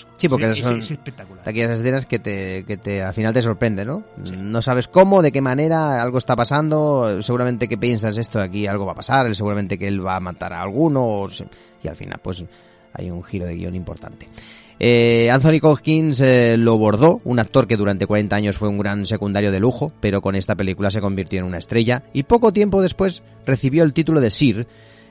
[0.04, 0.16] maravilloso.
[0.16, 1.48] Sí, porque es, son es espectacular.
[1.48, 4.04] aquellas escenas que te, que te al final te sorprende, ¿no?
[4.36, 8.86] No sabes cómo, de qué manera, algo está pasando, seguramente que piensas esto aquí, algo
[8.86, 11.26] va a pasar, seguramente que él va a matar a alguno,
[11.82, 12.44] y al final pues
[12.92, 14.28] hay un giro de guion importante.
[14.78, 19.06] Eh, Anthony Hopkins eh, lo bordó, un actor que durante 40 años fue un gran
[19.06, 22.82] secundario de lujo, pero con esta película se convirtió en una estrella y poco tiempo
[22.82, 24.66] después recibió el título de Sir.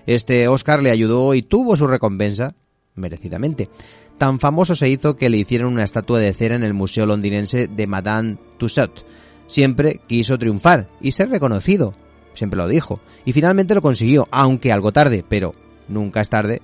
[0.06, 2.54] Este Oscar le ayudó y tuvo su recompensa,
[2.93, 3.69] merecidamente.
[4.17, 7.67] Tan famoso se hizo que le hicieron una estatua de cera en el Museo Londinense
[7.67, 9.06] de Madame Tussauds.
[9.47, 11.93] Siempre quiso triunfar y ser reconocido,
[12.34, 15.54] siempre lo dijo, y finalmente lo consiguió, aunque algo tarde, pero
[15.88, 16.62] nunca es tarde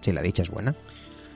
[0.00, 0.76] si la dicha es buena.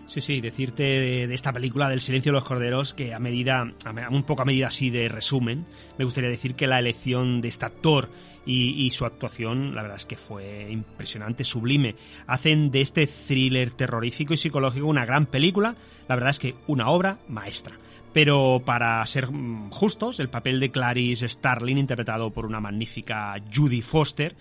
[0.06, 4.08] Sí, sí, decirte de, esta película del silencio de los corderos que a medida, a
[4.10, 5.66] un poco a medida así de resumen,
[5.98, 8.08] me gustaría decir que la elección de este actor
[8.46, 11.96] y, y su actuación, la verdad es que fue impresionante, sublime.
[12.26, 15.76] Hacen de este thriller terrorífico y psicológico una gran película,
[16.08, 17.76] la verdad es que una obra maestra.
[18.12, 23.82] Pero para ser mm, justos, el papel de Clarice Starling, interpretado por una magnífica Judy
[23.82, 24.34] Foster,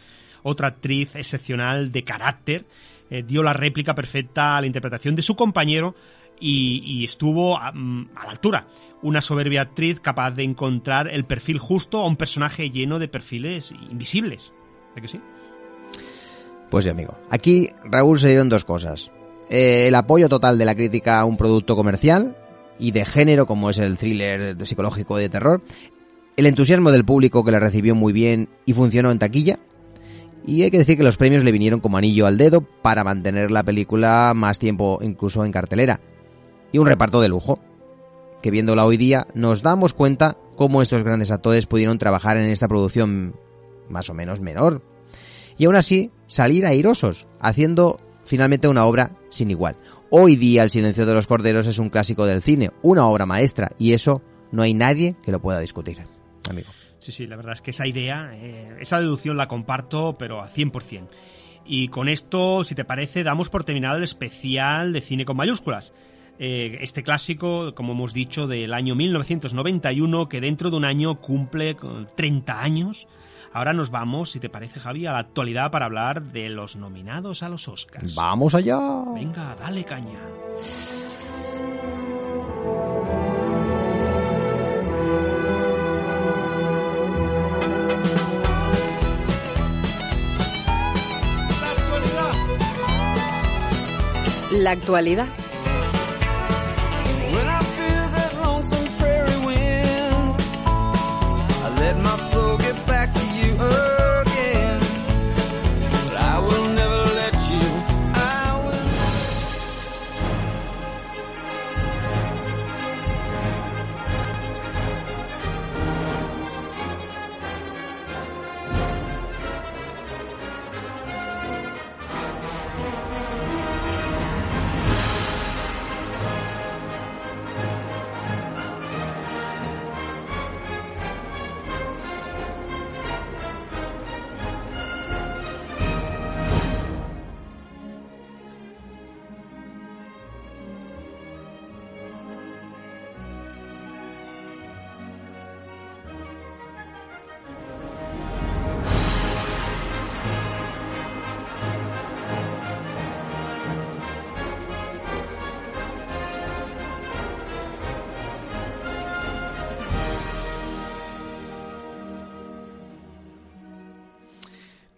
[0.44, 2.66] otra actriz excepcional de carácter,
[3.10, 5.96] eh, dio la réplica perfecta a la interpretación de su compañero
[6.40, 8.68] y, estuvo a, mm, a la altura.
[9.02, 13.74] Una soberbia actriz capaz de encontrar el perfil justo a un personaje lleno de perfiles
[13.90, 14.54] invisibles.
[14.96, 15.20] ¿De sí?
[16.70, 17.18] Pues sí, amigo.
[17.30, 19.12] Aquí, Raúl, se dieron dos cosas.
[19.50, 22.36] Eh, el apoyo total de la crítica a un producto comercial
[22.80, 25.62] y de género, como es el thriller psicológico de terror.
[26.36, 29.60] El entusiasmo del público que la recibió muy bien y funcionó en taquilla.
[30.46, 33.52] Y hay que decir que los premios le vinieron como anillo al dedo para mantener
[33.52, 36.00] la película más tiempo incluso en cartelera.
[36.76, 37.62] Y un reparto de lujo.
[38.42, 42.68] Que viéndola hoy día nos damos cuenta cómo estos grandes actores pudieron trabajar en esta
[42.68, 43.34] producción
[43.88, 44.82] más o menos menor.
[45.58, 49.78] Y aún así salir airosos, haciendo finalmente una obra sin igual.
[50.10, 53.72] Hoy día El silencio de los corderos es un clásico del cine, una obra maestra,
[53.80, 56.00] y eso no hay nadie que lo pueda discutir,
[56.50, 56.68] amigo.
[57.00, 60.50] Sí, sí, la verdad es que esa idea, eh, esa deducción la comparto, pero a
[60.50, 61.08] 100%.
[61.66, 65.94] Y con esto, si te parece, damos por terminado el especial de cine con mayúsculas.
[66.38, 71.76] Eh, este clásico, como hemos dicho, del año 1991, que dentro de un año cumple
[71.76, 73.08] con 30 años.
[73.54, 77.42] Ahora nos vamos, si te parece, Javi, a la actualidad para hablar de los nominados
[77.42, 78.14] a los Oscars.
[78.14, 78.80] Vamos allá.
[79.14, 80.20] Venga, dale caña.
[94.52, 95.28] La actualidad.
[97.36, 100.36] When I feel that lonesome prairie wind,
[101.66, 102.45] I let my soul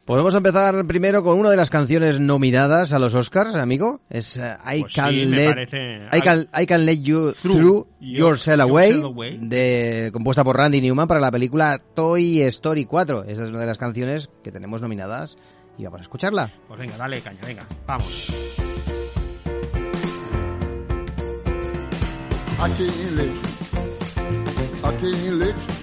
[0.07, 3.99] Pues vamos a empezar primero con una de las canciones nominadas a los Oscars, amigo.
[4.09, 7.55] Es eh, I, Pues can sí, let, parece- I, can, I Can Let You Through
[7.57, 9.37] Through, Your- Yourself Away, Yourself Away.
[9.41, 13.25] de, compuesta por Randy Newman para la película Toy Story 4.
[13.25, 15.35] Esa es una de las canciones que tenemos nominadas
[15.77, 16.53] y vamos a escucharla.
[16.69, 18.29] Pues venga, dale caña, venga, vamos.
[22.59, 23.41] I can't let you.
[24.85, 25.73] I can't let you.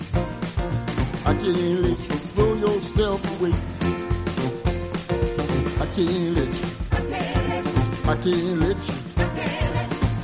[1.26, 3.52] I can't let you throw yourself away.
[5.94, 6.66] I can't let you.
[8.04, 8.94] I can't let you.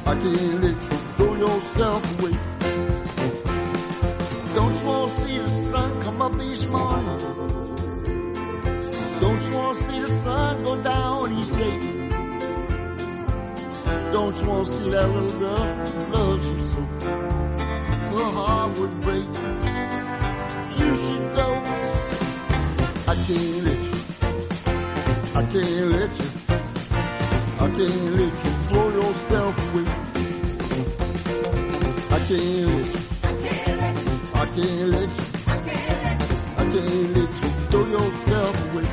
[0.05, 2.35] I can't let you throw yourself away.
[4.57, 7.19] Don't you want to see the sun come up each morning?
[9.21, 11.79] Don't you want to see the sun go down each day?
[14.13, 16.81] Don't you want to see that little girl who loves you so?
[18.11, 19.29] Her heart would break.
[20.81, 21.63] You should go.
[23.07, 23.70] I can't
[25.53, 26.29] can't let you.
[27.59, 29.87] I can't let you throw yourself away.
[32.11, 33.01] I can't let you.
[34.33, 35.25] I can't let you.
[36.57, 38.89] I can't let you throw yourself away.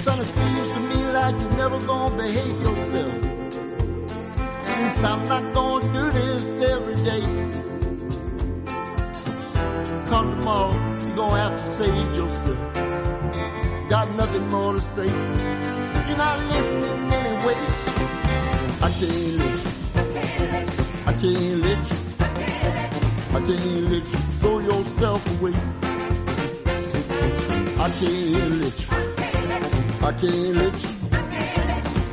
[0.00, 3.14] Son, it seems to me like you're never gonna behave yourself.
[4.64, 7.24] Since I'm not gonna do this every day.
[10.08, 10.72] Come tomorrow,
[11.04, 12.69] you're gonna have to save yourself.
[14.30, 15.06] Nothing more to say.
[15.06, 17.56] You're not listening anyway.
[18.80, 19.70] I can't let you.
[21.04, 21.96] I can't let you.
[23.34, 25.54] I can't let you throw yourself away.
[27.76, 28.86] I can't let you.
[30.06, 30.90] I can't let you.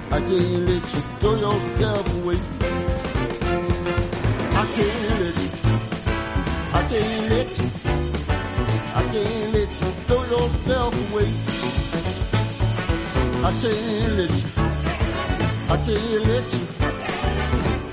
[0.10, 2.07] I can't let you throw yourself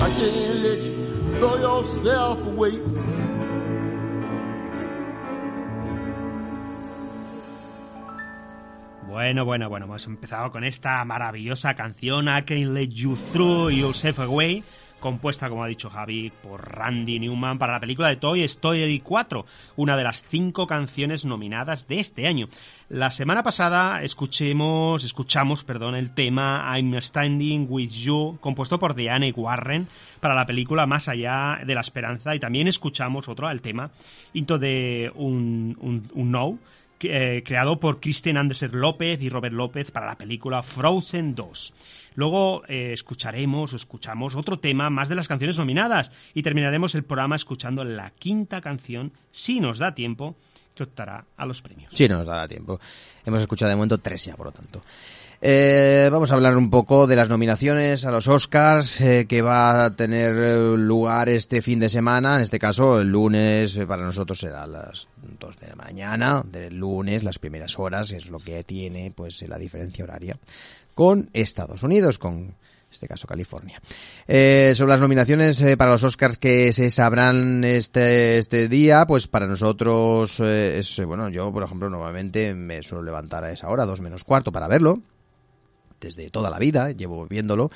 [0.09, 0.97] can't let you
[1.39, 2.81] throw yourself away.
[9.07, 14.19] Bueno, bueno, bueno, hemos empezado con esta maravillosa canción I Can Let You Through Yourself
[14.19, 14.65] Away,
[15.05, 19.45] compuesta, como ha dicho Javi, por Randy Newman para la película de Toy Story 4,
[19.77, 22.49] una de las cinco canciones nominadas de este año.
[22.89, 29.31] La semana pasada escuchemos, escuchamos perdón, el tema I'm Standing With You, compuesto por Diane
[29.37, 29.89] Warren
[30.21, 33.91] para la película Más Allá de la Esperanza, y también escuchamos otro, el tema
[34.33, 36.59] Into the un, un, un No,
[37.01, 41.75] eh, creado por Kristen Anderson López y Robert López para la película Frozen 2.
[42.15, 47.05] Luego eh, escucharemos o escuchamos otro tema más de las canciones nominadas y terminaremos el
[47.05, 50.37] programa escuchando la quinta canción, si nos da tiempo,
[50.75, 51.93] que optará a los premios.
[51.95, 52.81] Sí, no nos dará tiempo.
[53.25, 54.83] Hemos escuchado de momento tres ya, por lo tanto.
[55.47, 59.85] Eh, vamos a hablar un poco de las nominaciones a los Oscars eh, que va
[59.85, 60.33] a tener
[60.79, 62.37] lugar este fin de semana.
[62.37, 65.07] En este caso, el lunes eh, para nosotros será las
[65.39, 69.59] 2 de la mañana del lunes, las primeras horas, es lo que tiene pues la
[69.59, 70.37] diferencia horaria
[70.95, 72.55] con Estados Unidos, con
[72.95, 73.81] este caso California.
[74.27, 79.27] Eh, sobre las nominaciones eh, para los Oscars que se sabrán este, este día, pues
[79.27, 83.69] para nosotros eh, es, eh, bueno, yo por ejemplo normalmente me suelo levantar a esa
[83.69, 85.01] hora, dos menos cuarto, para verlo,
[86.01, 87.71] desde toda la vida, llevo viéndolo,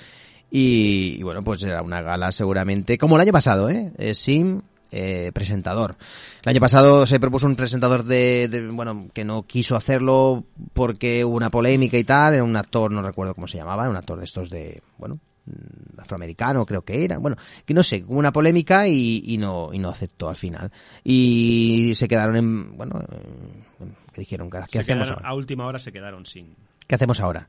[0.50, 3.92] y, y bueno, pues era una gala seguramente, como el año pasado, ¿eh?
[3.98, 5.96] eh sin eh, presentador.
[6.42, 11.24] El año pasado se propuso un presentador de, de, bueno, que no quiso hacerlo porque
[11.24, 14.18] hubo una polémica y tal, era un actor, no recuerdo cómo se llamaba, un actor
[14.18, 18.32] de estos de, bueno, mm, afroamericano creo que era, bueno, que no sé, hubo una
[18.32, 20.70] polémica y, y no y no aceptó al final.
[21.04, 23.00] Y se quedaron en, bueno,
[23.80, 25.28] en- que dijeron, ¿qué Se hacemos quedaron- ahora?
[25.28, 26.54] a última hora se quedaron sin.
[26.86, 27.48] ¿Qué hacemos ahora?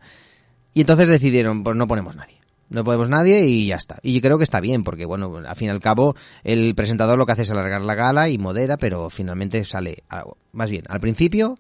[0.74, 2.39] Y entonces decidieron, pues no ponemos nadie.
[2.70, 3.98] No ponemos nadie y ya está.
[4.04, 7.18] Y yo creo que está bien, porque bueno, al fin y al cabo, el presentador
[7.18, 10.84] lo que hace es alargar la gala y modera, pero finalmente sale, a- más bien,
[10.88, 11.58] al principio,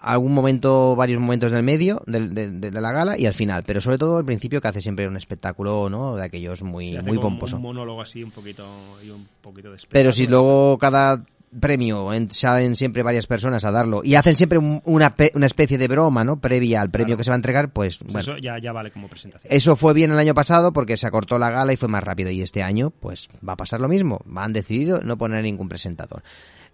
[0.00, 3.80] algún momento, varios momentos del medio de, de- de la gala y al final, pero
[3.80, 6.14] sobre todo al principio que hace siempre un espectáculo, ¿no?
[6.16, 7.56] De aquellos muy, muy pomposo.
[7.56, 8.64] Un monólogo así, un poquito.
[9.02, 11.24] Y un poquito de Pero si luego cada
[11.60, 15.78] premio en- salen siempre varias personas a darlo y hacen siempre un- una, una especie
[15.78, 16.40] de broma, ¿no?
[16.40, 17.18] Previa al premio Claro.
[17.18, 18.20] que se va a entregar, pues Pues bueno.
[18.20, 19.52] Eso ya, ya vale como presentación.
[19.54, 22.30] Eso fue bien el año pasado porque se acortó la gala y fue más rápido.
[22.30, 24.20] Y este año, pues va a pasar lo mismo.
[24.36, 26.22] Han decidido no poner ningún presentador.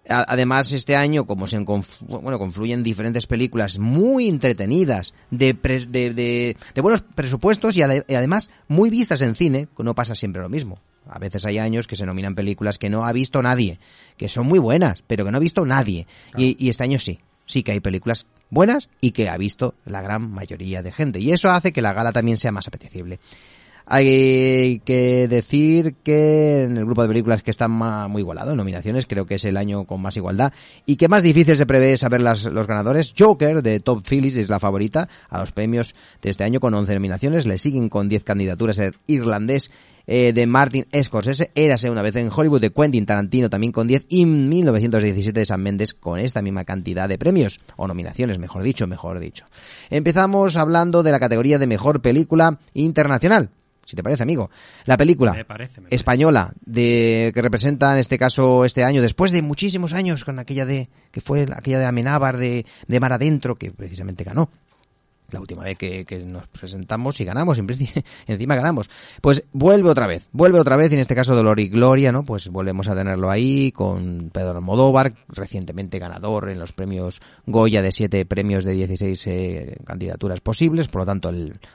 [0.09, 6.11] A- Además, este año, como se bueno, confluyen diferentes películas muy entretenidas, de, pre- de,
[6.13, 10.49] de- de buenos presupuestos y, y además muy vistas en cine, no pasa siempre lo
[10.49, 10.79] mismo.
[11.09, 13.79] A veces hay años que se nominan películas que no ha visto nadie,
[14.17, 16.07] que son muy buenas, pero que no ha visto nadie.
[16.37, 20.01] Y, y este año sí, sí que hay películas buenas y que ha visto la
[20.01, 21.19] gran mayoría de gente.
[21.19, 23.19] Y eso hace que la gala también sea más apetecible.
[23.85, 29.05] Hay que decir que en el grupo de películas que están muy igualado en nominaciones,
[29.05, 30.53] creo que es el año con más igualdad,
[30.85, 33.13] y que más difícil se prevé saber las, los ganadores.
[33.17, 36.93] Joker de Top Phillips es la favorita a los premios de este año con 11
[36.93, 39.71] nominaciones, le siguen con 10 candidaturas el irlandés
[40.07, 44.05] eh, de Martin Scorsese, Érase una vez en Hollywood de Quentin Tarantino también con 10
[44.09, 48.87] y 1917 de San Méndez con esta misma cantidad de premios, o nominaciones, mejor dicho,
[48.87, 49.45] mejor dicho.
[49.89, 53.49] Empezamos hablando de la categoría de mejor película internacional
[53.91, 54.49] si te parece, amigo.
[54.85, 55.45] La película
[55.89, 60.65] española de que representa en este caso este año, después de muchísimos años con aquella
[60.65, 64.49] de que fue aquella de Amenábar de, de Mar Adentro, que precisamente ganó
[65.33, 67.59] la última vez que, nos presentamos y ganamos,
[68.27, 68.89] encima ganamos.
[69.21, 72.23] Pues vuelve otra vez, vuelve otra vez, y en este caso Dolor y Gloria, ¿no?
[72.23, 77.91] Pues volvemos a tenerlo ahí con Pedro Almodóvar, recientemente ganador en los premios Goya de
[77.91, 81.31] siete premios de 16 eh, candidaturas posibles, por lo tanto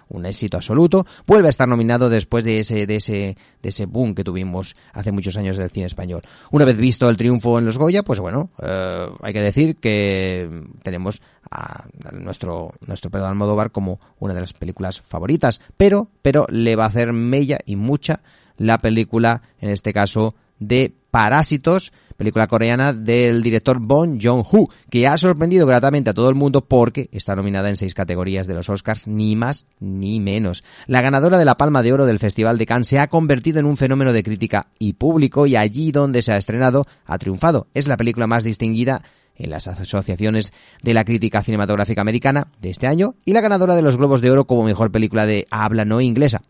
[0.09, 1.07] un éxito absoluto.
[1.27, 5.13] Vuelve a estar nominado después de ese, de ese, de ese boom que tuvimos hace
[5.13, 6.23] muchos años del cine español.
[6.51, 10.65] Una vez visto el triunfo en los Goya, pues bueno, eh, hay que decir que
[10.83, 11.23] tenemos
[11.57, 16.85] a nuestro, nuestro Pedro Almodóvar como una de las películas favoritas, pero, pero le va
[16.85, 18.23] a hacer mella y mucha
[18.57, 25.17] la película, en este caso, de Parásitos, película coreana del director Bong Joon-ho, que ha
[25.17, 29.07] sorprendido gratamente a todo el mundo porque está nominada en seis categorías de los Oscars,
[29.07, 30.65] ni más ni menos.
[30.87, 33.67] La ganadora de la Palma de Oro del Festival de Cannes se ha convertido en
[33.67, 37.69] un fenómeno de crítica y público y allí donde se ha estrenado ha triunfado.
[37.75, 39.03] Es la película más distinguida
[39.39, 40.53] en las asociaciones
[40.83, 44.31] de la crítica cinematográfica americana de este año y la ganadora de los Globos de
[44.31, 46.43] Oro como mejor película de habla no inglesa.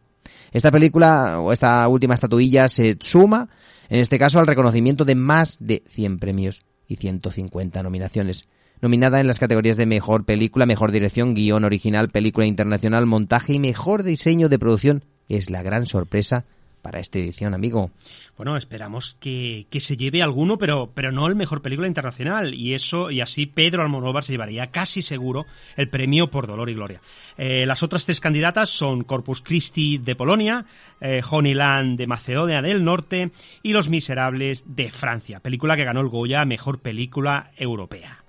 [0.52, 3.48] Esta película o esta última estatuilla se suma,
[3.88, 8.48] en este caso, al reconocimiento de más de 100 premios y 150 nominaciones.
[8.80, 13.58] Nominada en las categorías de mejor película, mejor dirección, guion original, película internacional, montaje y
[13.58, 16.44] mejor diseño de producción, es la gran sorpresa
[16.86, 17.90] para esta edición, amigo.
[18.36, 22.54] Bueno, esperamos que, se lleve alguno, pero, pero no el mejor película internacional.
[22.54, 26.74] Y eso, y así Pedro Almodóvar se llevaría casi seguro el premio por Dolor y
[26.74, 27.00] Gloria.
[27.36, 30.64] Eh, las otras tres candidatas son Corpus Christi de Polonia,
[31.00, 33.32] eh, Honeyland de Macedonia del Norte
[33.64, 38.25] y Los Miserables de Francia, película que ganó el Goya Mejor Película Europea.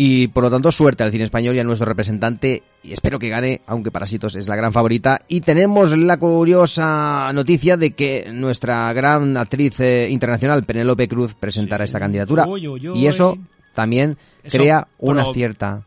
[0.00, 2.62] Y por lo tanto, suerte al cine español y a nuestro representante.
[2.84, 5.22] Y espero que gane, aunque Parásitos es la gran favorita.
[5.26, 11.82] Y tenemos la curiosa noticia de que nuestra gran actriz eh, internacional, Penélope Cruz, presentará
[11.82, 12.46] esta candidatura.
[12.94, 13.38] Y eso
[13.74, 14.16] también
[14.48, 15.82] crea una cierta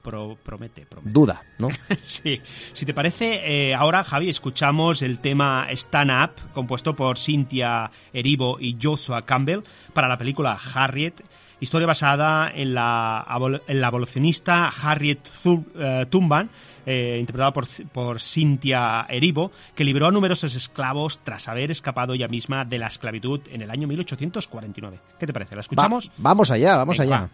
[1.05, 1.69] duda, ¿no?
[2.01, 2.41] sí.
[2.73, 8.59] Si te parece, eh, ahora, Javi, escuchamos el tema Stand Up, compuesto por Cynthia Erivo
[8.59, 9.61] y Joshua Campbell,
[9.93, 11.23] para la película Harriet
[11.61, 13.25] historia basada en la,
[13.67, 15.19] en la evolucionista Harriet
[15.79, 16.49] eh, Tubman,
[16.85, 22.27] eh, interpretada por, por Cynthia Erivo, que liberó a numerosos esclavos tras haber escapado ella
[22.27, 24.99] misma de la esclavitud en el año 1849.
[25.19, 25.55] ¿Qué te parece?
[25.55, 26.11] ¿La escuchamos?
[26.17, 27.29] vamos allá, vamos allá.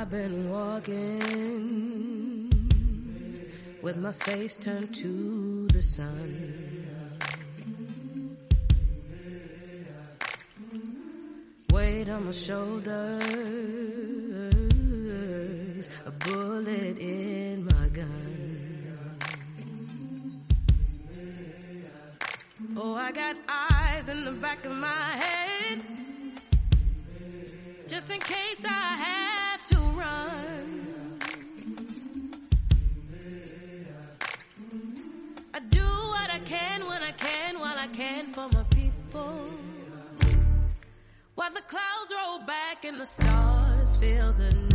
[0.00, 0.94] I've been walking
[3.82, 6.54] with my face turned to the sun.
[11.72, 13.34] Weight on my shoulders,
[16.06, 18.46] a bullet in my gun.
[22.76, 25.82] Oh, I got eyes in the back of my head,
[27.88, 29.17] just in case I have
[41.54, 44.67] the clouds roll back and the stars fill the night,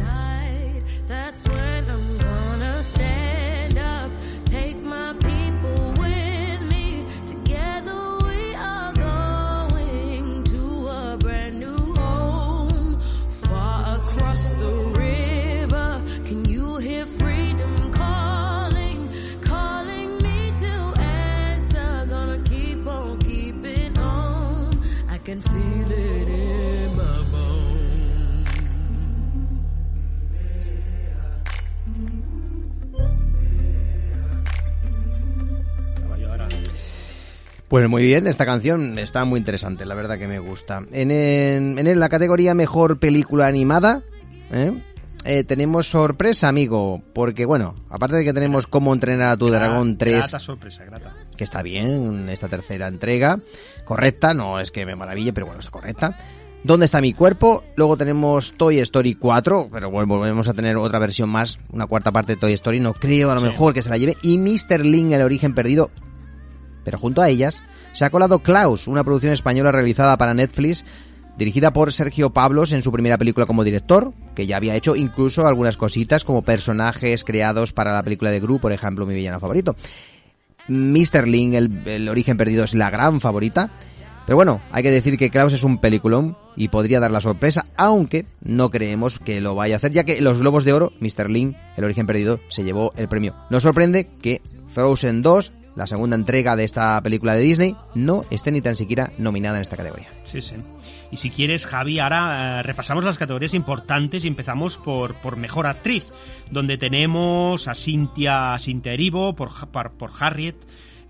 [37.73, 40.83] Pues muy bien, esta canción está muy interesante, la verdad que me gusta.
[40.91, 44.03] En, en- en la categoría Mejor Película Animada,
[44.51, 44.73] ¿eh?
[45.25, 49.97] eh, tenemos sorpresa, amigo, porque bueno, aparte de que tenemos cómo entrenar a tu dragón
[49.97, 51.13] 3, Grata sorpresa, grata.
[51.35, 53.39] que está bien, esta tercera entrega,
[53.85, 56.15] correcta, no es que me maraville, pero bueno, es correcta.
[56.63, 57.63] ¿Dónde está mi cuerpo?
[57.75, 62.11] Luego tenemos Toy Story 4, pero bueno, volvemos a tener otra versión más, una cuarta
[62.11, 63.47] parte de Toy Story, no creo a lo Sí.
[63.47, 64.15] mejor que se la lleve.
[64.21, 64.85] Y Mr.
[64.85, 65.89] Link, el origen perdido.
[66.83, 67.61] Pero junto a ellas
[67.93, 70.85] se ha colado Klaus, una producción española realizada para Netflix,
[71.37, 75.47] dirigida por Sergio Pablos en su primera película como director, que ya había hecho incluso
[75.47, 79.75] algunas cositas como personajes creados para la película de Gru, por ejemplo, mi villano favorito.
[80.67, 81.27] Mr.
[81.27, 83.69] Link, el, el origen perdido, es la gran favorita.
[84.25, 87.65] Pero bueno, hay que decir que Klaus es un peliculón y podría dar la sorpresa,
[87.75, 91.29] aunque no creemos que lo vaya a hacer, ya que los Globos de Oro, Mr.
[91.29, 93.35] Link, el origen perdido, se llevó el premio.
[93.49, 94.41] Nos sorprende que
[94.73, 99.11] Frozen 2, la segunda entrega de esta película de Disney, no esté ni tan siquiera
[99.17, 100.07] nominada en esta categoría.
[100.23, 100.55] Sí, sí.
[101.11, 105.67] Y si quieres, Javi, ahora eh, repasamos las categorías importantes y empezamos por, por Mejor
[105.67, 106.05] Actriz,
[106.49, 110.55] donde tenemos a Cynthia, Cynthia Erivo por, por, por Harriet,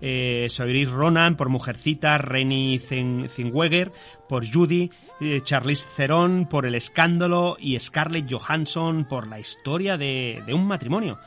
[0.00, 3.92] eh, Saoirse Ronan por Mujercita, Renny Zin- Zellweger
[4.28, 4.90] por Judy,
[5.20, 10.66] eh, Charlize Theron por El Escándalo y Scarlett Johansson por La Historia de, de un
[10.66, 11.18] Matrimonio.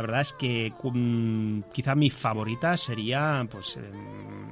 [0.00, 4.50] La verdad es que mm, quizá mi favorita sería pues em,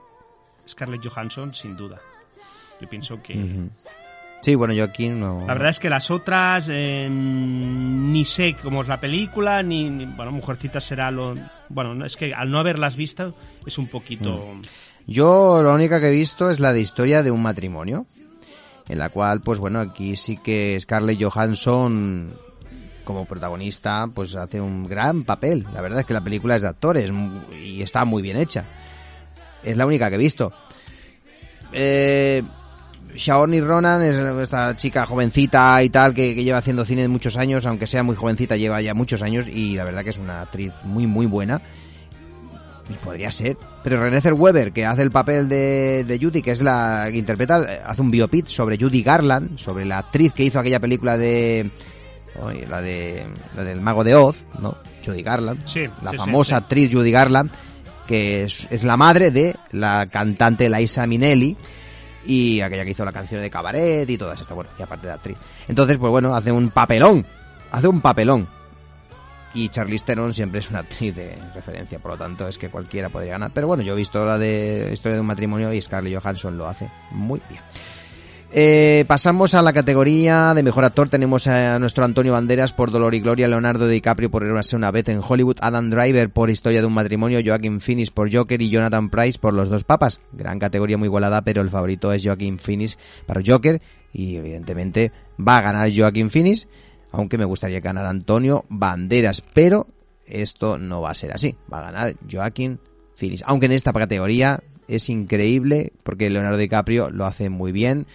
[0.68, 1.98] Scarlett Johansson, sin duda.
[2.78, 3.66] Yo pienso que...
[4.42, 5.40] Sí, bueno, yo aquí no...
[5.46, 10.04] La verdad es que las otras eh, ni sé cómo es la película, ni, ni-
[10.04, 11.32] bueno, Mujercitas será lo...
[11.70, 13.34] Bueno, no, es que al no haberlas visto
[13.66, 14.52] es un poquito...
[15.06, 18.04] Yo la única que he visto es la de historia de un matrimonio,
[18.90, 22.34] en la cual, pues bueno, aquí sí que Scarlett Johansson
[23.08, 25.66] como protagonista, pues hace un gran papel.
[25.72, 27.10] La verdad es que la película es de actores
[27.58, 28.64] y está muy bien hecha.
[29.64, 30.52] Es la única que he visto.
[31.72, 32.42] Eh,
[33.26, 38.02] Ronan es esta chica jovencita y tal que, lleva haciendo cine muchos años, aunque sea
[38.02, 41.24] muy jovencita, lleva ya muchos años y la verdad que es una actriz muy muy
[41.24, 41.62] buena.
[42.90, 43.56] Y podría ser.
[43.82, 47.62] Pero René Zellweger, que hace el papel de, de Judy, que es la que interpreta,
[47.62, 51.70] eh, hace un biopic sobre Judy Garland, sobre la actriz que hizo aquella película de...
[52.42, 53.26] oye, la de
[53.56, 54.76] la del Mago de Oz, ¿no?
[55.04, 55.66] Judy Garland.
[55.66, 56.62] Sí, la sí, famosa sí.
[56.62, 57.50] actriz Judy Garland,
[58.06, 61.56] que es, es la madre de la cantante Liza Minnelli
[62.26, 65.12] y aquella que hizo la canción de Cabaret y todas estas, bueno, y aparte de
[65.12, 65.36] actriz.
[65.66, 67.24] Entonces, pues bueno, hace un papelón,
[67.70, 68.48] hace un papelón.
[69.54, 73.08] Y Charlize Theron siempre es una actriz de referencia, por lo tanto es que cualquiera
[73.08, 73.50] podría ganar.
[73.54, 76.68] Pero bueno, yo he visto la de Historia de un matrimonio y Scarlett Johansson lo
[76.68, 77.62] hace muy bien.
[78.50, 81.10] Eh, pasamos a la categoría de mejor actor.
[81.10, 85.06] Tenemos a nuestro Antonio Banderas por Dolor y Gloria, Leonardo DiCaprio por Érase una vez
[85.10, 89.10] en Hollywood, Adam Driver por Historia de un matrimonio, Joaquin Phoenix por Joker y Jonathan
[89.10, 90.20] Price por Los dos papas.
[90.32, 93.82] Gran categoría muy igualada, pero el favorito es Joaquin Phoenix para Joker
[94.14, 96.66] y evidentemente va a ganar Joaquin Phoenix,
[97.12, 99.86] aunque me gustaría ganar Antonio Banderas, pero
[100.24, 101.54] esto no va a ser así.
[101.70, 102.80] Va a ganar Joaquin
[103.14, 108.06] Phoenix, aunque en esta categoría es increíble porque Leonardo DiCaprio lo hace muy bien.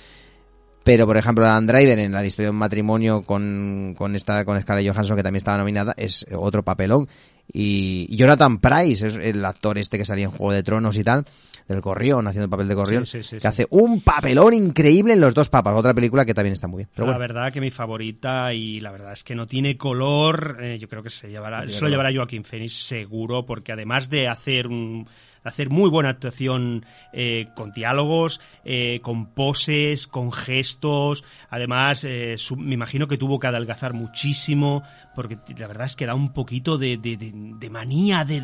[0.83, 4.61] Pero, por ejemplo, Adam Driver en la historia de un matrimonio con, con esta, con
[4.61, 7.07] Scarlett Johansson, que también estaba nominada, es otro papelón.
[7.51, 11.03] Y, y Jonathan Price es el actor este que salía en Juego de Tronos y
[11.03, 11.25] tal,
[11.67, 15.13] del Gorrión, haciendo el papel de Gorrión, Sí, sí, sí, que hace un papelón increíble
[15.13, 16.89] en Los Dos Papas, otra película que también está muy bien.
[16.93, 20.57] Pero la bueno, verdad que mi favorita y la verdad es que no tiene color,
[20.61, 24.27] eh, yo creo que se llevará, se lo llevará Joaquín Phoenix seguro, porque además de
[24.27, 25.07] hacer un
[25.43, 32.73] hacer muy buena actuación eh, con diálogos, eh, con poses, con gestos, además eh, me
[32.75, 34.83] imagino que tuvo que adelgazar muchísimo,
[35.15, 38.41] porque la verdad es que da un poquito de, de- de- de manía, de,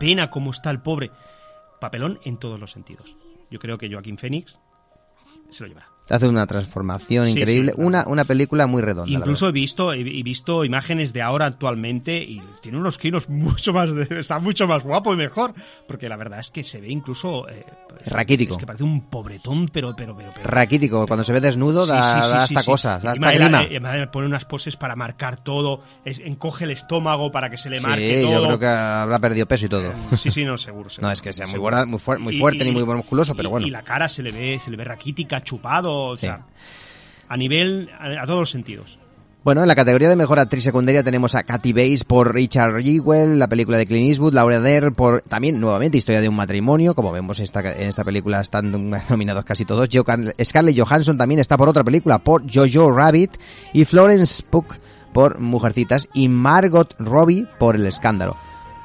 [0.00, 1.10] pena como está el pobre.
[1.80, 3.14] Papelón en todos los sentidos.
[3.50, 4.58] Yo creo que Joaquín Phoenix
[5.50, 5.93] se lo llevará.
[6.10, 7.88] Hace una transformación Sí, increíble, sí, claro.
[7.88, 9.10] una, una película muy redonda.
[9.12, 13.72] Incluso he visto, he, he visto imágenes de ahora actualmente y tiene unos kilos mucho
[13.72, 15.54] más, de- está mucho más guapo y mejor,
[15.88, 17.64] porque la verdad es que se ve incluso eh,
[18.06, 18.54] Raquítico.
[18.54, 20.48] Es que parece un pobretón, pero pero pero, pero-.
[20.50, 23.62] Raquítico, cuando se ve desnudo Sí, da, da hasta cosas, da hasta grima.
[23.62, 27.70] eh, además pone unas poses para marcar todo, es- encoge el estómago para que se
[27.70, 28.32] le marque todo.
[28.40, 29.84] yo creo que habrá perdido peso y todo.
[29.90, 30.90] Eh, Sí, sí, no, seguro.
[30.90, 32.84] seguro, No, es que sea muy, buena, muy, fuer- muy Y- fuerte y- ni muy
[32.84, 33.66] musculoso, pero y- bueno.
[33.66, 36.26] Y la cara se le ve, se le ve raquítica, chupado, o Sí.
[36.26, 36.46] sea,
[37.28, 38.98] a nivel, a, a todos los sentidos.
[39.44, 43.38] Bueno, en la categoría de mejor actriz secundaria tenemos a Kathy Bates por Richard Jewell,
[43.38, 47.12] la película de Clint Eastwood, Laura Dern por también nuevamente Historia de un matrimonio, como
[47.12, 48.72] vemos esta, en esta película están
[49.10, 49.86] nominados casi todos.
[49.90, 53.32] Scarlett Johansson también está por otra película, por Jojo Rabbit
[53.74, 54.76] y Florence Pugh
[55.12, 58.36] por Mujercitas y Margot Robbie por El Escándalo.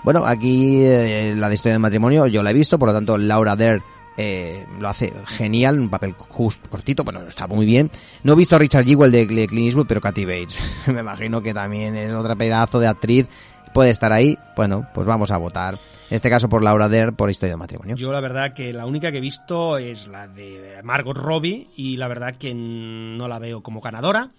[0.03, 2.93] Bueno, aquí eh, la de Historia de un matrimonio yo la he visto, por lo
[2.93, 3.82] tanto Laura Dern
[4.22, 7.90] eh, lo hace genial, un papel justo, cortito, bueno, está muy bien.
[8.24, 10.58] No he visto a Richard Jewell de, de Clint Eastwood, pero Kathy Bates,
[10.88, 13.28] me imagino que también es otra pedazo de actriz,
[13.74, 14.38] puede estar ahí.
[14.58, 15.76] Bueno, pues vamos a votar.
[16.10, 17.96] En este caso por Laura Dern, por Historia de Matrimonio.
[17.96, 21.96] Yo la verdad que la única que he visto es la de Margot Robbie y
[21.96, 24.32] la verdad que no la veo como ganadora,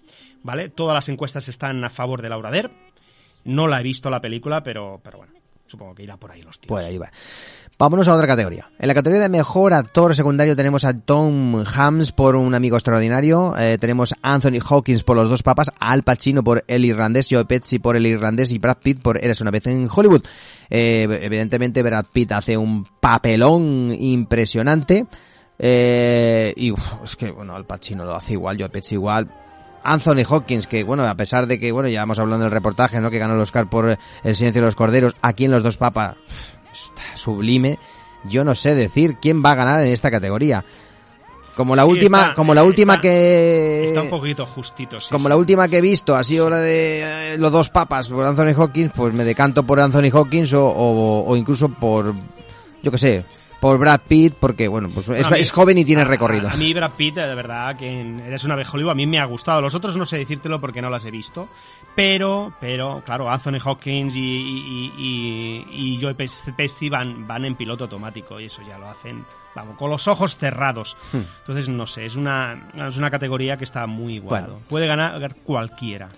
[0.43, 0.69] ¿vale?
[0.69, 2.71] Todas las encuestas están a favor de Laura Dern.
[3.45, 5.33] No la he visto la película, pero, pero bueno,
[5.65, 6.67] supongo que irá por ahí los tiros.
[6.67, 7.09] Pues ahí va.
[7.81, 8.69] Vámonos a otra categoría.
[8.77, 13.57] En la categoría de mejor actor secundario tenemos a Tom Hanks por Un amigo extraordinario,
[13.57, 17.45] eh, tenemos a Anthony Hawkins por Los dos papas, Al Pacino por El irlandés, Joe
[17.45, 20.21] Pesci por El irlandés y Brad Pitt por Eres una vez en Hollywood.
[20.69, 25.07] Eh, evidentemente Brad Pitt hace un papelón impresionante.
[25.57, 29.27] Eh, y uf, es que, bueno, Al Pacino lo hace igual, Joe Pesci igual.
[29.83, 33.09] Anthony Hawkins, que bueno, a pesar de que, bueno, ya hemos hablado del reportaje, ¿no?
[33.09, 36.17] Que ganó el Oscar por El silencio de los corderos, aquí en Los dos papas,
[36.73, 37.79] está sublime.
[38.23, 40.63] Yo no sé decir quién va a ganar en esta categoría.
[41.55, 45.07] Como la Sí, última, está- como la última está- que Está un poquito justito, sí.
[45.11, 48.25] como la última que he visto ha sido la de eh, los dos papas por
[48.25, 52.13] Anthony Hawkins, pues me decanto por Anthony Hawkins o, o, o incluso por,
[52.81, 53.25] yo qué sé,
[53.61, 56.49] por Brad Pitt, porque bueno, pues es, A mí- es joven y tiene recorrido.
[56.49, 59.61] A, mí Brad Pitt, de verdad, que Eres vez Hollywood, a mí me ha gustado.
[59.61, 61.47] Los otros no sé decírtelo porque no las he visto.
[61.95, 67.55] Pero, pero, claro, Anthony Hawkins y, y, y, y Joe Pes- Pesci van, van en
[67.55, 69.23] piloto automático y eso ya lo hacen,
[69.55, 70.97] vamos, con los ojos cerrados.
[71.11, 71.19] Hmm.
[71.39, 74.53] Entonces, no sé, es una, es una categoría que está muy igualado.
[74.53, 74.65] Bueno.
[74.69, 76.09] Puede ganar cualquiera.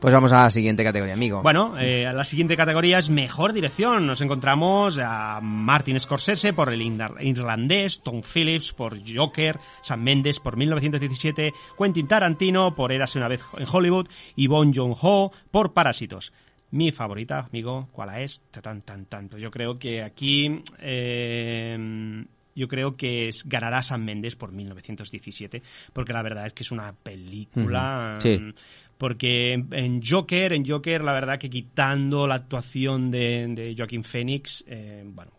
[0.00, 1.42] Pues vamos a la siguiente categoría, amigo.
[1.42, 4.06] Bueno, eh, la siguiente categoría es Mejor Dirección.
[4.06, 6.82] Nos encontramos a Martin Scorsese por El
[7.20, 13.40] Irlandés, Tom Phillips por Joker, Sam Mendes por 1917, Quentin Tarantino por Érase una vez
[13.58, 16.32] en Hollywood y Bon Joon-ho por Parásitos.
[16.70, 18.40] Mi favorita, amigo, ¿cuál es?
[18.52, 19.28] Tan, tan, tan.
[19.28, 20.62] Pues yo creo que aquí...
[20.78, 22.24] eh,
[22.54, 26.72] yo creo que es- ganará Sam Mendes por 1917, porque la verdad es que es
[26.72, 28.18] una película...
[28.20, 28.52] Sí.
[28.98, 34.64] Porque en- Joker, en Joker, la verdad que quitando la actuación de, de Joaquín Phoenix,
[34.66, 35.30] eh, bueno,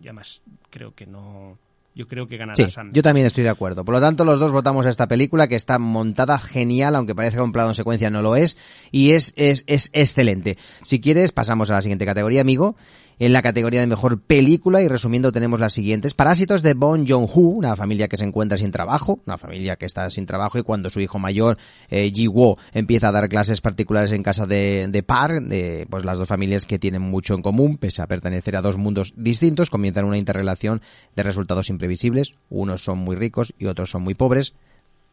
[0.00, 1.58] y además creo que no.
[1.96, 3.84] Yo creo que ganará Sí, yo también estoy de acuerdo.
[3.84, 7.44] Por lo tanto, los dos votamos a esta película que está montada genial, aunque parezca
[7.44, 8.56] un plano en secuencia, no lo es,
[8.90, 10.58] y es, es, es excelente.
[10.82, 12.74] Si quieres, pasamos a la siguiente categoría, amigo.
[13.18, 16.14] En la categoría de mejor película, y resumiendo, tenemos las siguientes.
[16.14, 20.10] Parásitos de Bon Joon-ho, una familia que se encuentra sin trabajo, una familia que está
[20.10, 21.56] sin trabajo, y cuando su hijo mayor,
[21.90, 26.18] eh, Ji-wo, empieza a dar clases particulares en casa de, de Par, de, pues las
[26.18, 30.06] dos familias que tienen mucho en común, pese a pertenecer a dos mundos distintos, comienzan
[30.06, 30.82] una interrelación
[31.14, 32.34] de resultados imprevisibles.
[32.50, 34.54] Unos son muy ricos y otros son muy pobres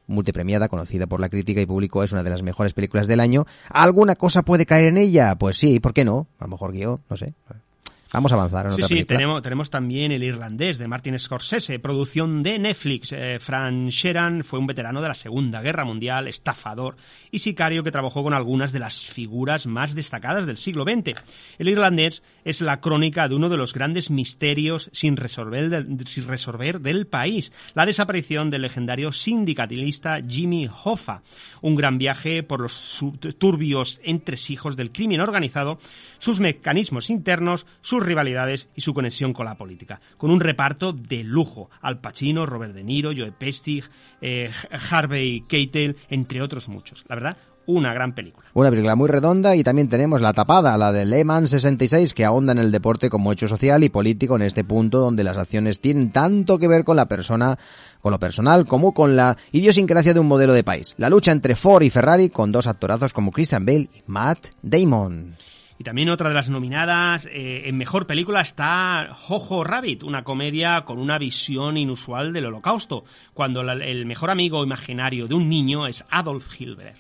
[0.08, 3.46] multipremiada, conocida por la crítica y público, es una de las mejores películas del año.
[3.70, 5.36] ¿Alguna cosa puede caer en ella?
[5.36, 6.28] Pues sí, ¿por qué no?
[6.38, 7.34] A lo mejor guion, no sé.
[8.14, 11.80] Vamos a avanzar en Sí, otra sí, tenemos, tenemos también El Irlandés de Martin Scorsese,
[11.80, 13.14] producción de Netflix.
[13.14, 16.98] Eh, Fran Sheeran fue un veterano de la Segunda Guerra Mundial, estafador
[17.32, 21.18] y sicario que trabajó con algunas de las figuras más destacadas del siglo XX.
[21.58, 26.28] El Irlandés es la crónica de uno de los grandes misterios sin resolver del, sin
[26.28, 31.22] resolver del país, la desaparición del legendario sindicalista Jimmy Hoffa.
[31.62, 33.00] Un gran viaje por los
[33.38, 35.80] turbios entresijos del crimen organizado,
[36.18, 40.02] sus mecanismos internos, sus rivalidades y su conexión con la política.
[40.18, 41.70] Con un reparto de lujo.
[41.82, 43.84] Al Pacino, Robert De Niro, Joe Pesci,
[44.22, 44.50] eh,
[44.90, 47.04] Harvey Keitel, entre otros muchos.
[47.08, 48.48] La verdad, una gran película.
[48.54, 52.26] Una película muy redonda y también tenemos La Tapada, la de Le Mans 66, que
[52.26, 55.80] ahonda en el deporte como hecho social y político en este punto donde las acciones
[55.80, 57.58] tienen tanto que ver con la persona,
[58.02, 60.96] con lo personal, como con la idiosincrasia de un modelo de país.
[60.98, 65.36] La lucha entre Ford y Ferrari con dos actorazos como Christian Bale y Matt Damon.
[65.82, 70.82] Y también otra de las nominadas eh, en mejor película está Jojo Rabbit, una comedia
[70.82, 73.04] con una visión inusual del holocausto,
[73.34, 77.00] cuando el mejor amigo imaginario de un niño es Adolf Hilbert.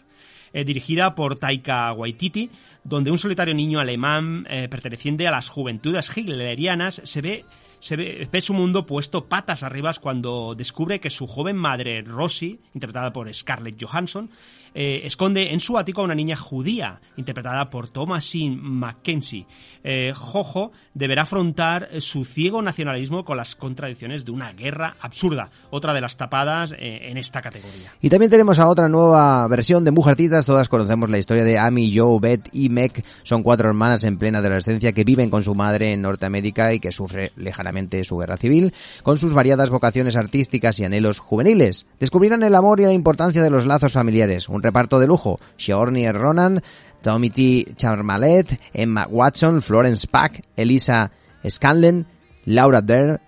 [0.51, 2.49] Eh, dirigida por Taika Waititi,
[2.84, 7.45] donde un solitario niño alemán eh, perteneciente a las juventudes hitlerianas se ve
[7.82, 12.59] se ve, ve su mundo puesto patas arriba cuando descubre que su joven madre Rosie,
[12.73, 14.32] interpretada por Scarlett Johansson,
[14.74, 19.45] eh, esconde en su ático a una niña judía, interpretada por Thomasine Mackenzie.
[19.84, 25.93] Eh, Jojo deberá afrontar su ciego nacionalismo con las contradicciones de una guerra absurda, otra
[25.93, 27.93] de las tapadas eh, en esta categoría.
[27.99, 30.45] Y también tenemos a otra nueva versión de Mujercitas.
[30.45, 33.03] Todas conocemos la historia de Amy, Joe, Beth y Meg.
[33.24, 36.91] Son cuatro hermanas en plena adolescencia que viven con su madre en Norteamérica y que
[36.91, 41.88] sufre lejanamente su guerra civil, con sus variadas vocaciones artísticas y anhelos juveniles.
[41.99, 44.47] Descubrirán el amor y la importancia de los lazos familiares.
[44.62, 45.39] Reparto de lujo.
[45.57, 46.62] Sigourney Ronan,
[47.01, 47.32] Tommy.
[47.76, 51.12] Charmalet, Emma Watson, Florence Pack, Elisa
[51.47, 52.05] Scanlon,
[52.45, 53.20] Laura Dern,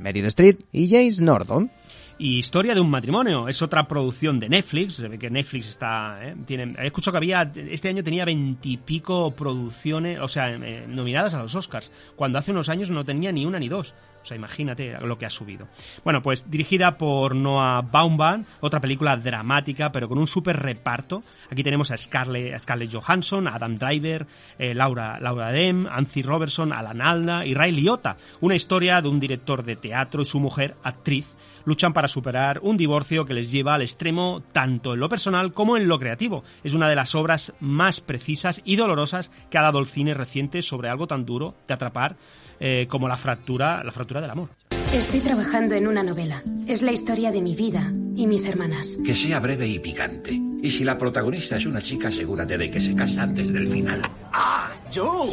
[0.00, 1.70] Meryl Streep y James Norton.
[2.18, 4.94] Y Historia de un matrimonio es otra producción de Netflix.
[4.94, 6.18] Se ve que Netflix está.
[6.22, 6.34] ¿eh?
[6.46, 7.52] Tiene, he escuchado que había.
[7.54, 11.90] Este año tenía veintipico producciones, o sea, eh, nominadas a los Oscars.
[12.16, 13.92] Cuando hace unos años no tenía ni una ni dos.
[14.26, 15.68] O sea, imagínate lo que ha subido.
[16.02, 21.22] Bueno, pues dirigida por Noah Baumbach, otra película dramática, pero con un súper reparto.
[21.48, 24.26] Aquí tenemos a Scarlett, Johansson, a Adam Driver,
[24.58, 28.16] eh, Laura, Laura Dem, Anthony Robertson, Alan Alda y Ray Liotta.
[28.40, 31.28] Una historia de un director de teatro y su mujer, actriz,
[31.64, 35.76] luchan para superar un divorcio que les lleva al extremo tanto en lo personal como
[35.76, 36.42] en lo creativo.
[36.64, 40.62] Es una de las obras más precisas y dolorosas que ha dado el cine reciente
[40.62, 42.16] sobre algo tan duro de atrapar
[42.60, 44.48] eh, como la fractura, la fractura del amor.
[44.92, 46.42] Estoy trabajando en una novela.
[46.66, 48.96] Es la historia de mi vida y mis hermanas.
[49.04, 50.32] Que sea breve y picante.
[50.62, 54.00] Y si la protagonista es una chica, asegúrate de que se casa antes del final.
[54.32, 55.30] ¡Ah, Joe!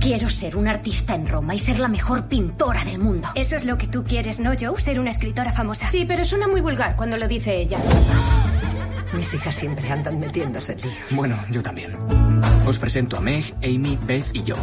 [0.00, 3.28] Quiero ser una artista en Roma y ser la mejor pintora del mundo.
[3.34, 4.80] Eso es lo que tú quieres, ¿no, Joe?
[4.80, 5.86] Ser una escritora famosa.
[5.86, 7.78] Sí, pero suena muy vulgar cuando lo dice ella.
[9.12, 10.94] Mis hijas siempre andan metiéndose tíos.
[11.10, 11.96] Bueno, yo también.
[12.66, 14.56] Os presento a Meg, Amy, Beth y yo.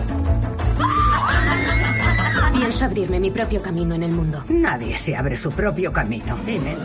[2.54, 4.44] Pienso abrirme mi propio camino en el mundo.
[4.50, 6.38] Nadie se abre su propio camino.
[6.46, 6.76] Dime.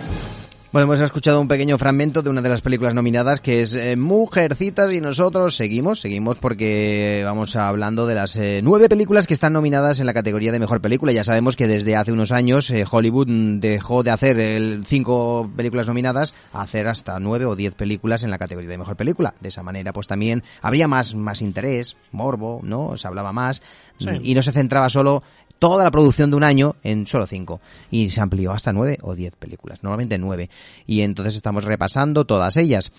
[0.72, 3.96] Bueno, hemos escuchado un pequeño fragmento de una de las películas nominadas que es eh,
[3.96, 9.52] Mujercitas y nosotros seguimos, seguimos porque vamos hablando de las eh, nueve películas que están
[9.52, 11.10] nominadas en la categoría de mejor película.
[11.10, 13.26] Ya sabemos que desde hace unos años eh, Hollywood
[13.58, 18.30] dejó de hacer el cinco películas nominadas a hacer hasta nueve o diez películas en
[18.30, 19.34] la categoría de mejor película.
[19.40, 22.96] De esa manera, pues también habría más, más interés, morbo, ¿no?
[22.96, 23.60] Se hablaba más
[24.00, 24.08] Sí.
[24.22, 25.22] y no se centraba solo
[25.60, 27.60] toda la producción de un año en solo cinco.
[27.92, 30.50] Y se amplió hasta nueve o diez películas, normalmente nueve.
[30.86, 32.90] Y entonces estamos repasando todas ellas.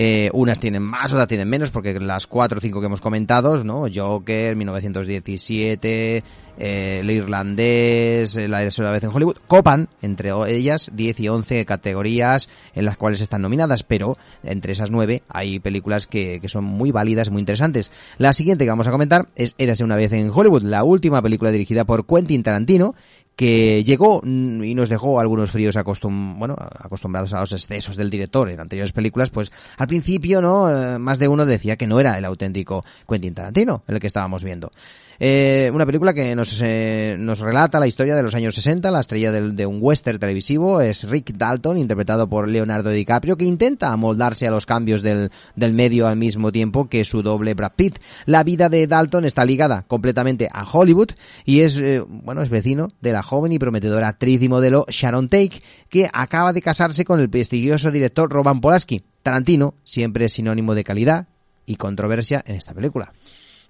[0.00, 3.64] Eh, unas tienen más, otras tienen menos, porque las cuatro o cinco que hemos comentado,
[3.64, 3.86] ¿no?
[3.92, 6.22] Joker, 1917,
[6.56, 12.48] eh, el irlandés, la una vez en Hollywood, copan entre ellas 10 y 11 categorías
[12.76, 16.92] en las cuales están nominadas, pero entre esas nueve hay películas que, que son muy
[16.92, 17.90] válidas, muy interesantes.
[18.18, 21.50] La siguiente que vamos a comentar es Érase una vez en Hollywood, la última película
[21.50, 22.94] dirigida por Quentin Tarantino,
[23.38, 28.50] que llegó y nos dejó algunos fríos acostum bueno, acostumbrados a los excesos del director
[28.50, 30.68] en anteriores películas, pues al principio, ¿no?
[30.68, 34.42] Eh, más de uno decía que no era el auténtico Quentin Tarantino, el que estábamos
[34.42, 34.72] viendo.
[35.20, 39.00] Eh, una película que nos, eh, nos relata la historia de los años 60, la
[39.00, 43.90] estrella del- de un western televisivo es Rick Dalton, interpretado por Leonardo DiCaprio, que intenta
[43.92, 47.98] amoldarse a los cambios del, del medio al mismo tiempo que su doble Brad Pitt.
[48.26, 51.10] La vida de Dalton está ligada completamente a Hollywood
[51.44, 55.28] y es, eh, bueno, es vecino de la joven y prometedora actriz y modelo Sharon
[55.28, 59.02] Tate, que acaba de casarse con el prestigioso director Roman Polanski.
[59.24, 61.26] Tarantino siempre es sinónimo de calidad
[61.66, 63.12] y controversia en esta película.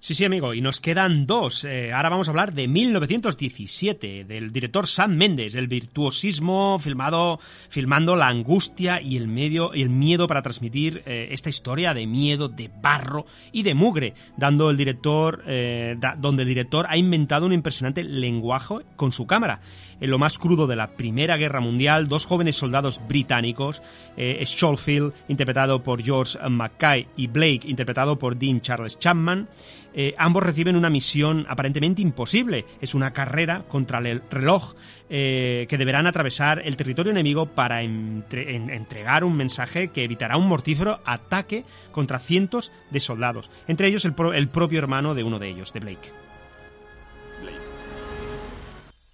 [0.01, 1.65] Sí, sí, amigo, y nos quedan dos.
[1.65, 8.15] Eh, ahora vamos a hablar de 1917, del director Sam Mendes, el virtuosismo filmado, filmando
[8.15, 12.71] la angustia y el, medio, el miedo para transmitir eh, esta historia de miedo, de
[12.81, 18.01] barro y de mugre, dando el director, eh, donde el director ha inventado un impresionante
[18.01, 19.59] lenguaje con su cámara.
[20.01, 23.81] En lo más crudo de la Primera Guerra Mundial, dos jóvenes soldados británicos,
[24.17, 29.49] eh, Schofield, interpretado por George Mackay, y Blake, interpretado por Dean Charles Chapman,
[29.93, 32.65] eh, ambos reciben una misión aparentemente imposible.
[32.79, 34.75] Es una carrera contra el reloj
[35.09, 40.37] eh, que deberán atravesar el territorio enemigo para entre- en- entregar un mensaje que evitará
[40.37, 45.23] un mortífero ataque contra cientos de soldados, entre ellos el, pro- el propio hermano de
[45.23, 46.11] uno de ellos, de Blake.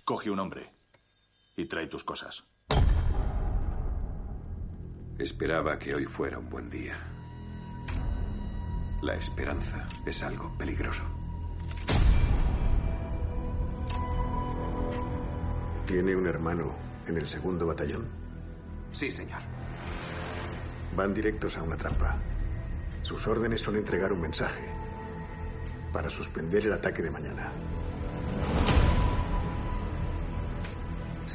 [0.04, 0.75] Coge un hombre
[1.56, 2.44] y trae tus cosas.
[5.18, 6.96] Esperaba que hoy fuera un buen día.
[9.02, 11.04] La esperanza es algo peligroso.
[15.86, 16.76] ¿Tiene un hermano
[17.08, 18.10] en el segundo batallón?
[18.92, 19.42] Sí, señor.
[20.96, 22.18] Van directos a una trampa.
[23.02, 24.68] Sus órdenes son entregar un mensaje
[25.94, 27.52] para suspender el ataque de mañana.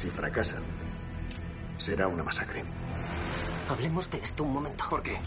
[0.01, 0.63] Si fracasan,
[1.77, 2.63] será una masacre.
[3.69, 4.83] Hablemos de esto un momento.
[4.89, 5.19] ¿Por qué?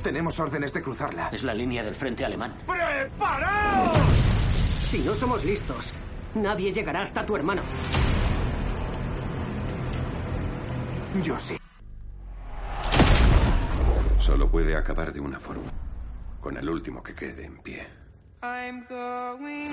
[0.00, 1.28] Tenemos órdenes de cruzarla.
[1.30, 2.54] Es la línea del frente alemán.
[2.64, 3.98] ¡Preparaos!
[4.80, 5.92] Si no somos listos,
[6.36, 7.62] nadie llegará hasta tu hermano.
[11.20, 11.58] Yo sí.
[14.20, 15.68] Solo puede acabar de una forma.
[16.40, 17.84] Con el último que quede en pie.
[18.40, 19.72] I'm going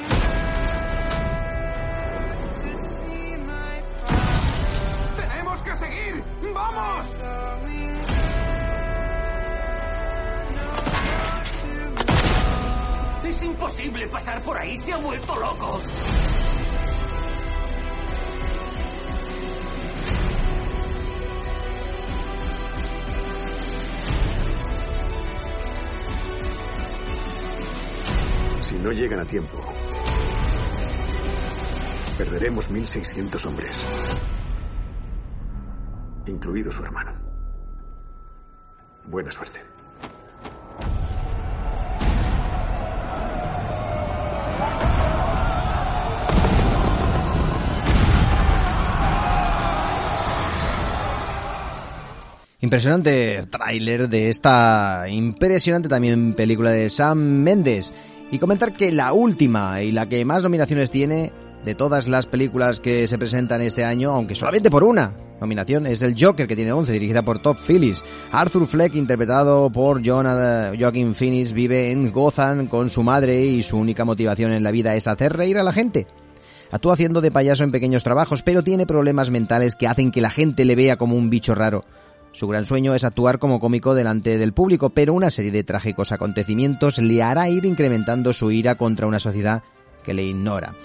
[5.15, 6.23] ¡Tenemos que seguir!
[6.53, 7.15] ¡Vamos!
[13.23, 15.81] Es imposible pasar por ahí, se ha vuelto loco.
[28.61, 29.57] Si no llegan a tiempo,
[32.19, 33.77] perderemos 1.600 hombres,
[36.27, 37.13] incluido su hermano.
[39.07, 39.61] Buena suerte.
[52.59, 57.93] Impresionante tráiler de esta impresionante también película de Sam Mendes.
[58.29, 61.31] Y comentar que la última y la que más nominaciones tiene
[61.65, 66.01] de todas las películas que se presentan este año, aunque solamente por una nominación, es
[66.01, 68.03] el Joker, que tiene 11, dirigida por Top Phillips.
[68.31, 74.05] Arthur Fleck, interpretado por Joaquin Phoenix, vive en Gotham con su madre y su única
[74.05, 76.07] motivación en la vida es hacer reír a la gente.
[76.71, 80.29] Actúa haciendo de payaso en pequeños trabajos, pero tiene problemas mentales que hacen que la
[80.29, 81.83] gente le vea como un bicho raro.
[82.31, 86.11] Su gran sueño es actuar como cómico delante del público, pero una serie de trágicos
[86.11, 89.63] acontecimientos le hará ir incrementando su ira contra una sociedad
[90.03, 90.75] que le ignora.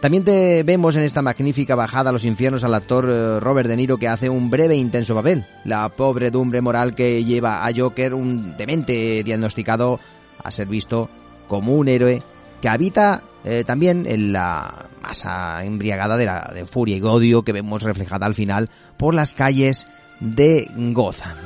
[0.00, 3.76] También te vemos en esta magnífica bajada a los infiernos al actor eh, Robert De
[3.76, 5.44] Niro que hace un breve e intenso papel.
[5.64, 9.98] La pobredumbre moral que lleva a Joker, un demente diagnosticado,
[10.42, 11.10] a ser visto
[11.48, 12.22] como un héroe
[12.60, 17.52] que habita eh, también en la masa embriagada de, la, de furia y odio que
[17.52, 19.88] vemos reflejada al final por las calles
[20.20, 21.36] de Gotham.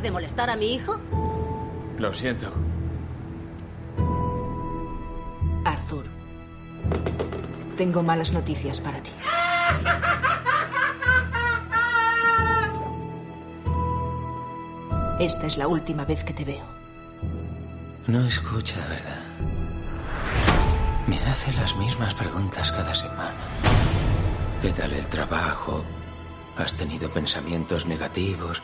[0.00, 0.98] Dejar de molestar a mi hijo?
[1.98, 2.52] Lo siento.
[5.64, 6.06] Arthur,
[7.76, 9.10] tengo malas noticias para ti.
[15.20, 16.64] Esta es la última vez que te veo.
[18.06, 19.20] No escucha, ¿verdad?
[21.06, 23.34] Me hace las mismas preguntas cada semana.
[24.62, 25.84] ¿Qué tal el trabajo?
[26.56, 28.62] ¿Has tenido pensamientos negativos?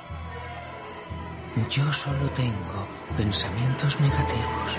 [1.71, 2.87] Yo solo tengo
[3.17, 4.77] pensamientos negativos.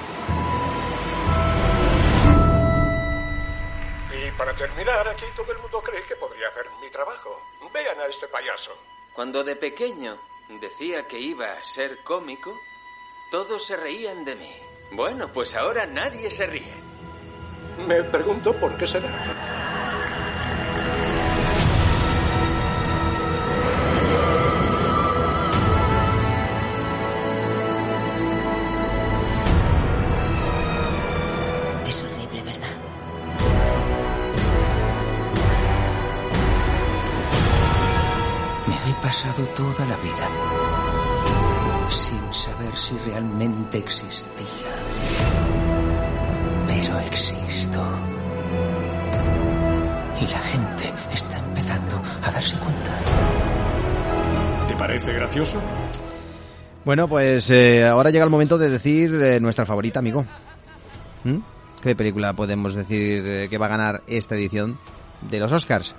[4.14, 7.42] Y para terminar, aquí todo el mundo cree que podría hacer mi trabajo.
[7.74, 8.72] Vean a este payaso.
[9.14, 10.20] Cuando de pequeño
[10.62, 12.54] decía que iba a ser cómico,
[13.32, 14.56] todos se reían de mí.
[14.92, 16.76] Bueno, pues ahora nadie se ríe.
[17.88, 19.77] Me pregunto por qué será.
[39.38, 40.30] Pasado toda la vida
[41.92, 44.46] sin saber si realmente existía.
[46.68, 48.00] Pero existo.
[50.20, 52.92] Y la gente está empezando a darse cuenta.
[54.68, 55.60] ¿Te parece gracioso?
[56.84, 60.26] Bueno, pues eh, ahora llega el momento de decir eh, nuestra favorita, amigo.
[61.24, 61.38] ¿Mm?
[61.82, 64.78] ¿Qué película podemos decir eh, que va a ganar esta edición
[65.30, 65.94] de los Oscars?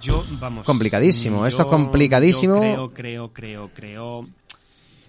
[0.00, 0.64] Yo, vamos.
[0.66, 2.56] Complicadísimo, esto es complicadísimo.
[2.56, 4.26] yo creo, creo, creo, creo.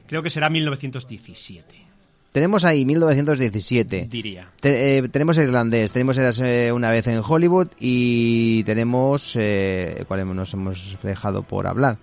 [0.08, 1.86] Creo que será 1917,
[2.32, 4.08] Tenemos ahí 1917.
[4.10, 4.50] diría.
[4.60, 9.36] Te- eh, tenemos el irlandés, tenemos Érase una vez en Hollywood y tenemos...
[9.36, 11.98] Eh, ¿Cuál nos hemos dejado por hablar?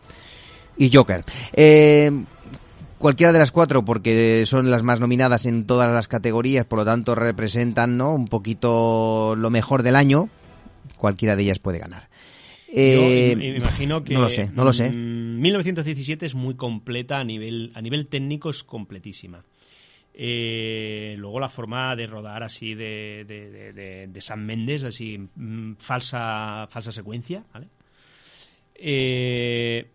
[0.78, 1.24] Y Joker.
[1.52, 2.12] Eh,
[2.98, 6.84] cualquiera de las cuatro, porque son las más nominadas en todas las categorías, por lo
[6.84, 8.12] tanto representan ¿no?
[8.14, 10.28] un poquito lo mejor del año.
[10.96, 12.08] Cualquiera de ellas puede ganar.
[12.78, 14.90] Eh, Yo imagino que No lo sé, no lo sé.
[14.90, 19.42] mm, 1917 es muy completa a nivel a nivel técnico es completísima.
[20.18, 25.18] Eh, luego la forma de rodar así de, de, de, de- de Sam Mendes, así
[25.18, 27.68] mm, falsa falsa secuencia, ¿vale?
[28.74, 29.86] Eh,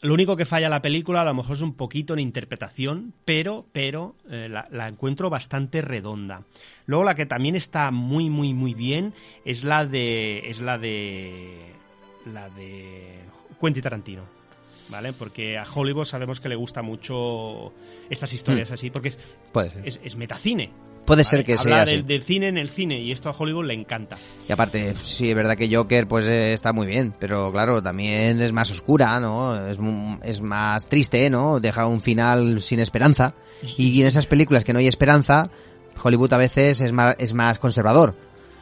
[0.00, 3.66] lo único que falla la película a lo mejor es un poquito en interpretación, pero,
[3.72, 6.44] pero eh, la, la encuentro bastante redonda.
[6.86, 9.12] Luego la que también está muy, muy, muy bien
[9.44, 10.48] es la de.
[10.50, 11.72] es la de.
[12.34, 13.20] La de
[13.60, 14.22] Quentin Tarantino.
[14.90, 15.12] ¿Vale?
[15.12, 17.74] Porque a Hollywood sabemos que le gusta mucho
[18.08, 18.74] estas historias Hmm.
[18.74, 19.18] así, porque es,
[19.52, 19.82] Puede ser.
[19.86, 20.70] es, es metacine.
[21.04, 21.96] Puede ser que sea Habla así.
[21.96, 24.16] del, del cine en el cine y esto a Hollywood le encanta.
[24.48, 28.40] Y aparte, sí, es verdad que Joker pues eh, está muy bien, pero claro, también
[28.40, 29.56] es más oscura, ¿no?
[29.68, 29.78] Es,
[30.22, 31.60] es más triste, ¿no?
[31.60, 33.34] Deja un final sin esperanza.
[33.76, 35.50] Y en esas películas que no hay esperanza,
[36.02, 38.14] Hollywood a veces es más, es más conservador.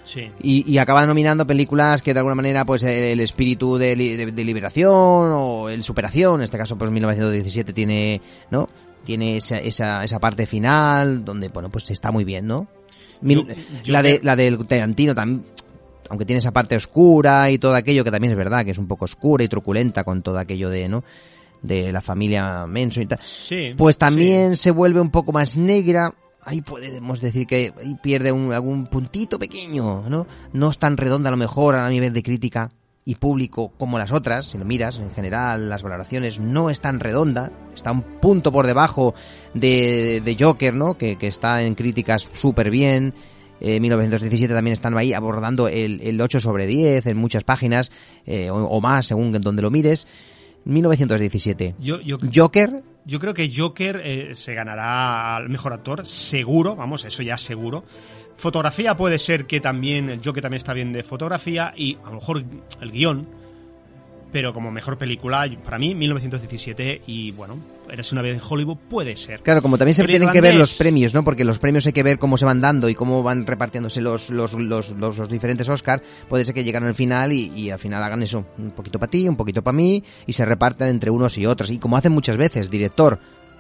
[0.07, 0.31] Sí.
[0.41, 4.31] Y, y acaba nominando películas que de alguna manera pues el espíritu de, li- de-
[4.31, 8.21] de liberación o el superación, en este caso pues 1917 tiene,
[8.53, 8.69] ¿no?
[9.05, 12.69] Tiene esa, esa, esa parte final donde, bueno, pues está muy bien, ¿no?
[13.21, 15.45] Mil- Yo- yo la, de, la del Tarantino también,
[16.09, 18.87] aunque tiene esa parte oscura y todo aquello, que también es verdad que es un
[18.87, 21.03] poco oscura y truculenta con todo aquello de, ¿no?
[21.63, 23.19] De la familia Manson y tal.
[23.19, 26.15] Sí, Pues también se vuelve un poco más negra.
[26.47, 27.73] Ahí podemos decir que
[28.03, 30.27] pierde un- algún puntito pequeño, ¿no?
[30.53, 32.71] No es tan redonda a lo mejor a nivel de crítica
[33.05, 37.01] y público como las otras, si lo miras, en general las valoraciones no es tan
[37.01, 39.15] redonda, está un punto por debajo
[39.55, 40.95] de, de Joker, ¿no?
[40.97, 43.13] Que, que está en críticas súper bien.
[43.61, 47.91] Eh, 1917 también están ahí abordando el, el 8 sobre 10 en muchas páginas,
[48.27, 50.07] eh, o más según donde lo mires.
[50.67, 51.77] 1917.
[51.79, 57.05] Yo, yo, Joker, yo creo que Joker eh, se ganará al mejor actor, seguro, vamos,
[57.05, 57.85] eso ya seguro.
[58.37, 62.17] Fotografía puede ser que también, el Joker también está bien de fotografía y a lo
[62.17, 62.45] mejor
[62.81, 63.29] el guion,
[64.33, 67.59] pero como mejor película, para mí 1917 y bueno,
[67.91, 69.41] Eres una vez en Hollywood puede ser.
[69.43, 71.25] Claro, como también se El tienen que ver los premios, ¿no?
[71.25, 74.31] Porque los premios hay que ver cómo se van dando y cómo van repartiéndose los,
[74.31, 76.03] los, los, los, los diferentes Oscar.
[76.29, 78.45] Puede ser que lleguen al final y, y al final hagan eso.
[78.59, 81.71] Un poquito para ti, un poquito para mí y se repartan entre unos y otros.
[81.71, 83.19] Y como hacen muchas veces, director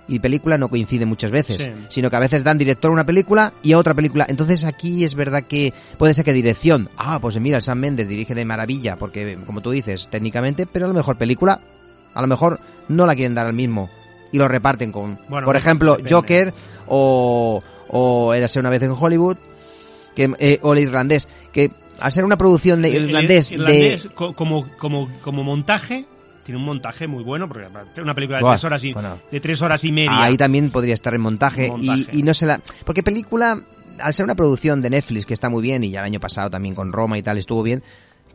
[0.08, 1.70] y película no coinciden muchas veces, Sí.
[1.88, 4.24] sino que a veces dan director a una película y a otra película.
[4.28, 8.34] Entonces aquí es verdad que puede ser que dirección, ah, pues mira, Sam Mendes dirige
[8.34, 11.60] de maravilla, porque como tú dices, técnicamente, pero a lo mejor película,
[12.14, 13.90] a lo mejor no la quieren dar al mismo
[14.36, 16.14] y lo reparten con, Bueno, por ejemplo, depende.
[16.14, 16.54] Joker
[16.86, 19.36] o, o Érase una vez en Hollywood,
[20.14, 24.02] que, eh, o el irlandés, que al ser una producción de El- el irlandés, irlandés,
[24.04, 24.08] de...
[24.10, 26.04] co- como, como, como montaje,
[26.44, 27.66] tiene un montaje muy bueno, porque
[28.00, 29.18] una película de Buah, tres horas y, bueno.
[29.32, 30.22] de tres horas y media.
[30.22, 32.06] Ahí también podría estar en montaje, Montaje.
[32.12, 32.60] Y, y no se la...
[32.84, 33.60] Porque película,
[33.98, 36.50] al ser una producción de Netflix que está muy bien, y ya el año pasado
[36.50, 37.82] también con Roma y tal estuvo bien,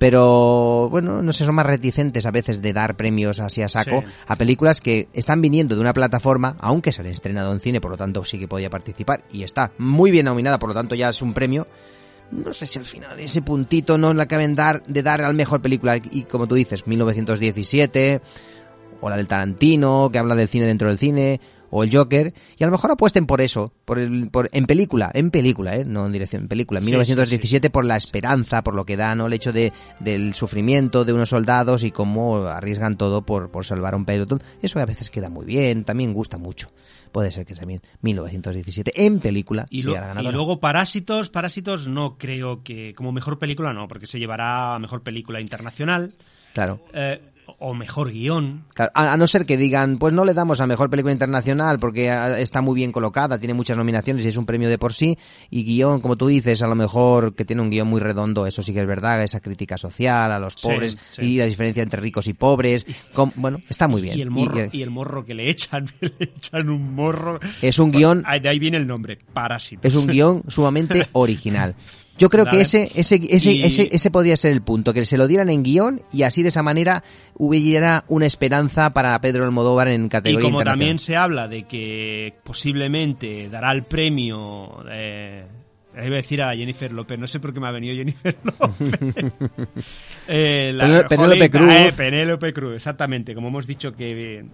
[0.01, 4.01] pero bueno, no sé, son más reticentes a veces de dar premios así a saco
[4.01, 4.11] Sí.
[4.25, 7.91] a películas que están viniendo de una plataforma, aunque se han estrenado en cine, por
[7.91, 11.09] lo tanto sí que podía participar, y está muy bien nominada, por lo tanto ya
[11.09, 11.67] es un premio.
[12.31, 15.61] No sé si al final ese puntito no le acaben dar, de dar al mejor
[15.61, 18.21] película, y como tú dices, 1917,
[19.01, 21.39] o la del Tarantino, que habla del cine dentro del cine,
[21.71, 25.09] o el Joker, y a lo mejor apuesten por eso, por el, por, en película,
[25.13, 25.85] en película, ¿eh?
[25.85, 29.15] no en dirección, en película, en Sí, 1917 por la esperanza, por lo que da,
[29.15, 29.25] ¿no?
[29.27, 33.93] El hecho de, del sufrimiento de unos soldados y cómo arriesgan todo por, por salvar
[33.95, 34.43] a un pelotón.
[34.61, 36.67] Eso a veces queda muy bien, también gusta mucho.
[37.11, 42.63] Puede ser que también 1917 en película Y, lo- y luego Parásitos, Parásitos no creo
[42.63, 46.13] que como mejor película no, porque se llevará a mejor película internacional
[46.53, 46.81] Claro.
[46.93, 47.21] eh,
[47.59, 48.63] o mejor guion.
[48.73, 51.79] Claro, A, a no ser que digan, pues no le damos a mejor película internacional
[51.79, 54.93] porque ah, está muy bien colocada, tiene muchas nominaciones y es un premio de por
[54.93, 55.17] sí.
[55.49, 58.61] Y guion, como tú dices, a lo mejor que tiene un guion muy redondo, eso
[58.61, 61.21] sí que es verdad, esa crítica social a los pobres sí.
[61.21, 62.85] y la diferencia entre ricos y pobres.
[63.35, 64.17] bueno, está muy bien.
[64.17, 67.39] Y el morro, Y, y, el morro que le echan, le echan un morro.
[67.61, 69.85] Es un guión- Ah, De ahí viene el nombre, Parásitos.
[69.85, 71.75] es un guion sumamente original.
[72.21, 75.17] Yo creo que ese, ese, ese, Y- ese, ese podría ser el punto, que se
[75.17, 77.03] lo dieran en guion y así de esa manera
[77.35, 80.79] hubiera una esperanza para Pedro Almodóvar en Y categoría como internacional.
[80.79, 85.45] también se habla de que posiblemente dará el premio, eh,
[85.95, 89.33] iba a decir a Jennifer López, no sé por qué me ha venido Jennifer López.
[90.27, 91.73] Eh, la- Penélope Cruz.
[91.73, 93.33] eh, Penélope Cruz, exactamente.
[93.33, 94.45] Como hemos dicho que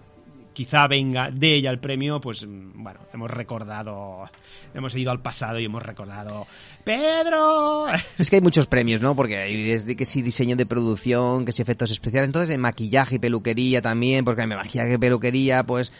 [0.58, 4.28] quizá venga de ella el premio, pues mm, bueno, hemos recordado,
[4.74, 6.48] hemos ido al pasado y hemos recordado
[6.82, 7.86] Pedro.
[8.18, 9.14] Es que hay muchos premios, ¿no?
[9.14, 13.14] Porque hay desde que si diseño de producción, que si efectos especiales, entonces en maquillaje
[13.14, 15.92] y peluquería también, porque en maquillaje y peluquería, pues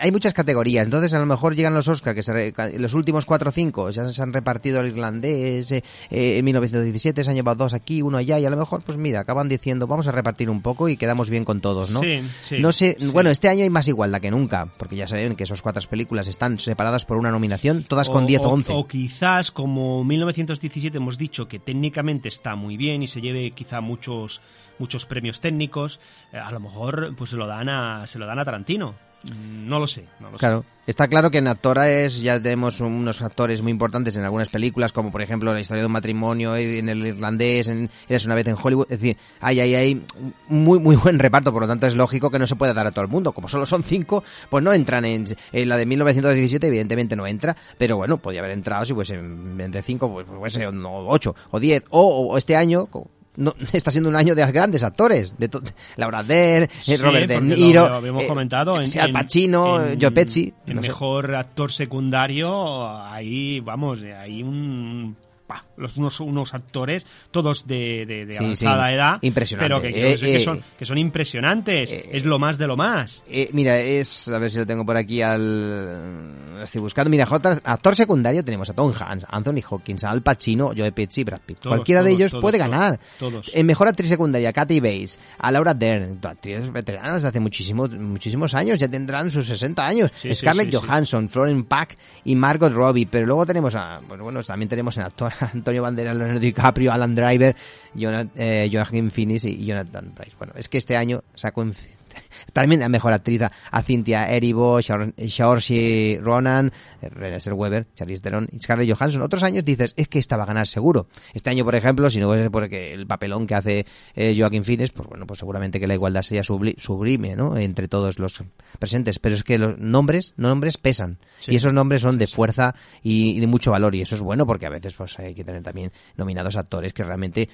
[0.00, 0.84] hay muchas categorías.
[0.84, 3.90] Entonces a lo mejor llegan los Oscars, que se re- los últimos cuatro o cinco
[3.90, 8.02] ya se han repartido el irlandés, eh, eh, en 1917 se han llevado dos aquí,
[8.02, 10.88] uno allá, y a lo mejor, pues mira, acaban diciendo, vamos a repartir un poco
[10.88, 12.00] y quedamos bien con todos, ¿no?
[12.00, 13.06] Sí, sí, no sé, sí.
[13.08, 16.26] bueno, este año hay más igualdad que nunca, porque ya saben que esas cuatro películas
[16.28, 18.72] están separadas por una nominación, todas con 10 o 11.
[18.74, 23.80] O quizás, como 1917 hemos dicho que técnicamente está muy bien y se lleve quizá
[23.80, 24.40] muchos
[24.78, 26.00] muchos premios técnicos,
[26.32, 28.94] eh, a lo mejor pues se lo dan a se lo dan a Tarantino.
[29.22, 33.60] No lo sé, no lo Claro, está claro que en actores ya tenemos unos actores
[33.60, 37.06] muy importantes en algunas películas, como por ejemplo La historia de un matrimonio, en el
[37.06, 38.86] irlandés, en Eres una vez en Hollywood.
[38.88, 40.04] Es decir, hay, hay,
[40.48, 42.92] muy, muy buen reparto, por lo tanto es lógico que no se pueda dar a
[42.92, 43.32] todo el mundo.
[43.32, 47.98] Como solo son cinco, pues no entran en, la de 1917, evidentemente no entra, pero
[47.98, 51.84] bueno, podía haber entrado si fuese en 25, pues, pues, pues o 8 o 10,
[51.90, 52.88] o, o este año,
[53.36, 55.34] no, está siendo un año de grandes actores.
[55.38, 55.48] De
[55.96, 58.80] Laura Dern, Sí, Robert De Niro, Lo, lo habíamos eh, comentado.
[58.80, 60.52] En, Al Pacino, en- Joe Pesci.
[60.66, 60.88] El no sé.
[60.88, 65.16] mejor actor secundario, ahí, vamos, hay un...
[65.46, 68.94] pa, Los, unos, unos actores, todos de, de, de avanzada sí.
[68.94, 69.64] edad, Impresionante.
[69.74, 71.90] pero que, Eh, decir que eh, son, que son impresionantes.
[71.90, 73.22] es lo más de lo más.
[73.28, 74.28] Eh, mira, es.
[74.28, 76.54] A ver si lo tengo por aquí al.
[76.54, 77.10] lo Estoy buscando.
[77.10, 77.24] Mira,
[77.64, 81.58] actor secundario tenemos a Tom Hanks, Anthony Hopkins, Al Pacino, Joe Pesci, Brad Pitt.
[81.60, 82.98] Todos, Cualquiera de ellos todos, puede ganar.
[83.18, 83.50] todos.
[83.54, 88.54] En mejor actriz secundaria, Kathy Bates, a Laura Dern, actrices veteranas desde hace muchísimos, muchísimos
[88.54, 90.12] años, ya tendrán sus 60 años.
[90.14, 90.74] Sí, Scarlett.
[90.74, 93.06] Johansson, Florence Pack y Margot Robbie.
[93.06, 94.00] Pero luego tenemos a.
[94.06, 95.32] Pues bueno, también tenemos en actor
[95.70, 97.54] Antonio Banderas, Leonardo DiCaprio, Alan Driver,
[97.94, 100.34] Jonathan, eh, Joaquin Phoenix y Jonathan Price.
[100.36, 101.74] Bueno, es que este año sacó un
[102.52, 106.72] también la mejor actriz a- Cynthia Erivo, Saoirse Ronan,
[107.02, 109.22] Renée Zellweger, Charlize Theron y Scarlett Johansson.
[109.22, 111.08] Otros años dices, es que esta va a ganar seguro.
[111.34, 114.90] Este año, por ejemplo, si no fuese porque el papelón que hace eh, Joaquin Phoenix,
[114.90, 117.56] pues bueno, pues seguramente que la igualdad sería subli- sublime, ¿no?
[117.56, 118.42] Entre todos los
[118.78, 119.18] presentes.
[119.18, 121.18] Pero es que los nombres, nombres pesan.
[121.38, 121.52] Sí.
[121.52, 123.94] Y esos nombres son de fuerza y, y de mucho valor.
[123.94, 127.02] Y eso es bueno porque a veces pues hay que tener también nominados actores que
[127.02, 127.48] realmente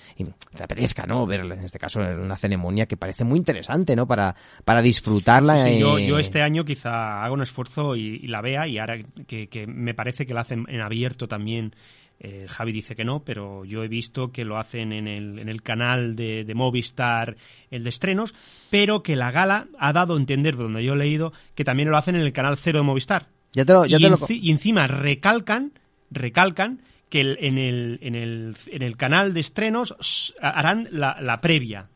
[0.55, 1.27] te apetezca, ¿no?
[1.27, 4.07] Ver en este caso una ceremonia que parece muy interesante, ¿no?
[4.07, 4.35] Para,
[4.65, 5.59] para disfrutarla.
[5.67, 8.79] Sí, sí, yo, yo este año quizá haga un esfuerzo y, y la vea y
[8.79, 11.75] ahora que, que me parece que la hacen en abierto también.
[12.19, 15.49] eh, Javi dice que no, pero yo he visto que lo hacen en el, en
[15.51, 17.37] el canal de, de Movistar,
[17.71, 18.35] el de estrenos,
[18.71, 21.97] pero que la gala ha dado a entender, donde yo he leído, que también lo
[21.99, 23.27] hacen en el canal cero de Movistar.
[23.53, 25.73] Ya te lo- ya y, te lo- enci- y encima recalcan,
[26.11, 31.41] recalcan que el- en, el, en, el, en el canal de estrenos harán la, la
[31.41, 31.89] previa.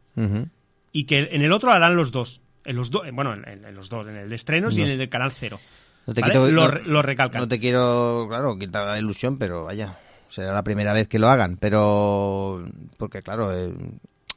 [0.92, 2.40] Y que en el otro harán los dos.
[2.64, 4.98] En los dos, bueno, en, en los dos, en el de estrenos y en el
[4.98, 5.58] del canal cero.
[6.06, 6.32] No te ¿Vale?
[6.34, 7.40] quito- lo, no- re- lo recalcan.
[7.40, 9.98] No te quiero, claro, quitar la ilusión, pero vaya,
[10.28, 11.56] será la primera vez que lo hagan.
[11.56, 12.64] Pero,
[12.96, 13.72] porque claro, eh,